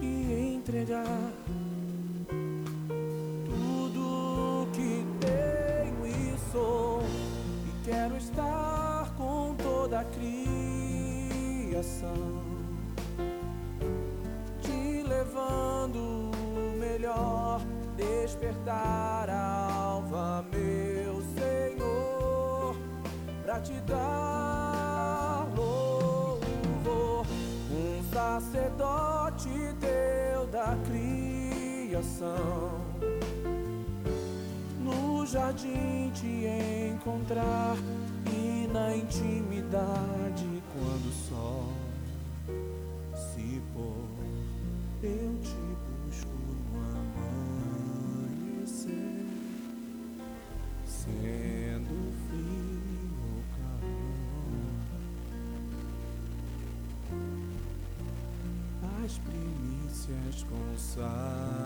e 0.00 0.54
entregar 0.56 1.32
jardim 35.32 36.10
te 36.12 36.46
encontrar 36.92 37.76
e 38.30 38.68
na 38.70 38.94
intimidade 38.94 40.62
quando 40.74 41.08
o 41.08 41.12
sol 41.12 41.72
se 43.14 43.62
pôr 43.72 44.10
eu 45.02 45.38
te 45.40 45.56
busco 46.04 46.28
no 46.28 46.80
amanhecer 48.60 49.26
sendo 50.84 51.96
frio 52.28 53.16
ou 53.24 53.40
calor 53.56 54.76
as 59.02 59.12
primícias 59.16 60.44
consagrarei 60.44 61.61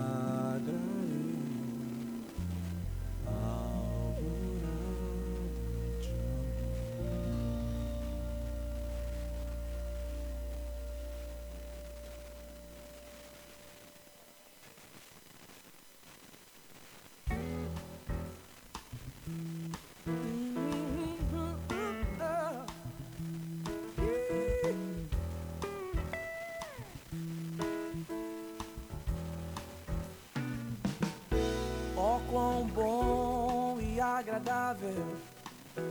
agradável 34.67 35.15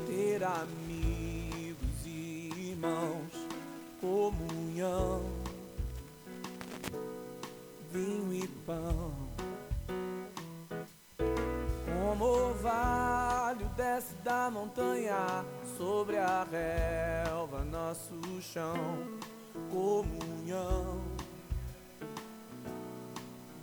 ter 0.07 0.45
amigos 0.45 2.05
e 2.05 2.51
irmãos, 2.71 3.33
comunhão, 4.01 5.25
vinho 7.91 8.35
e 8.35 8.47
pão. 8.67 9.15
Como 11.87 12.25
orvalho 12.25 13.67
desce 13.77 14.15
da 14.17 14.51
montanha 14.51 15.45
sobre 15.79 16.19
a 16.19 16.45
relva, 16.45 17.65
nosso 17.65 18.21
chão, 18.43 18.77
comunhão, 19.71 21.01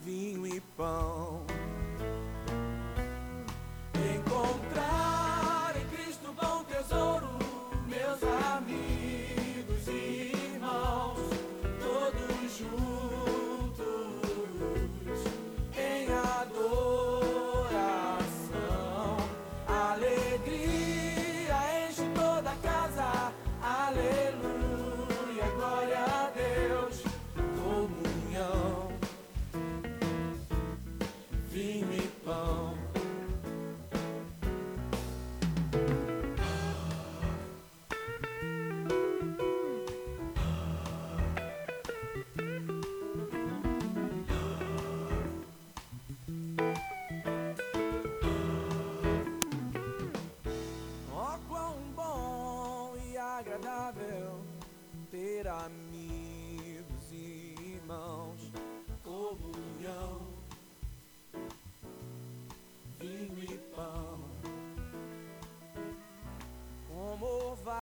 vinho 0.02 0.48
e 0.48 0.60
pão 0.76 1.43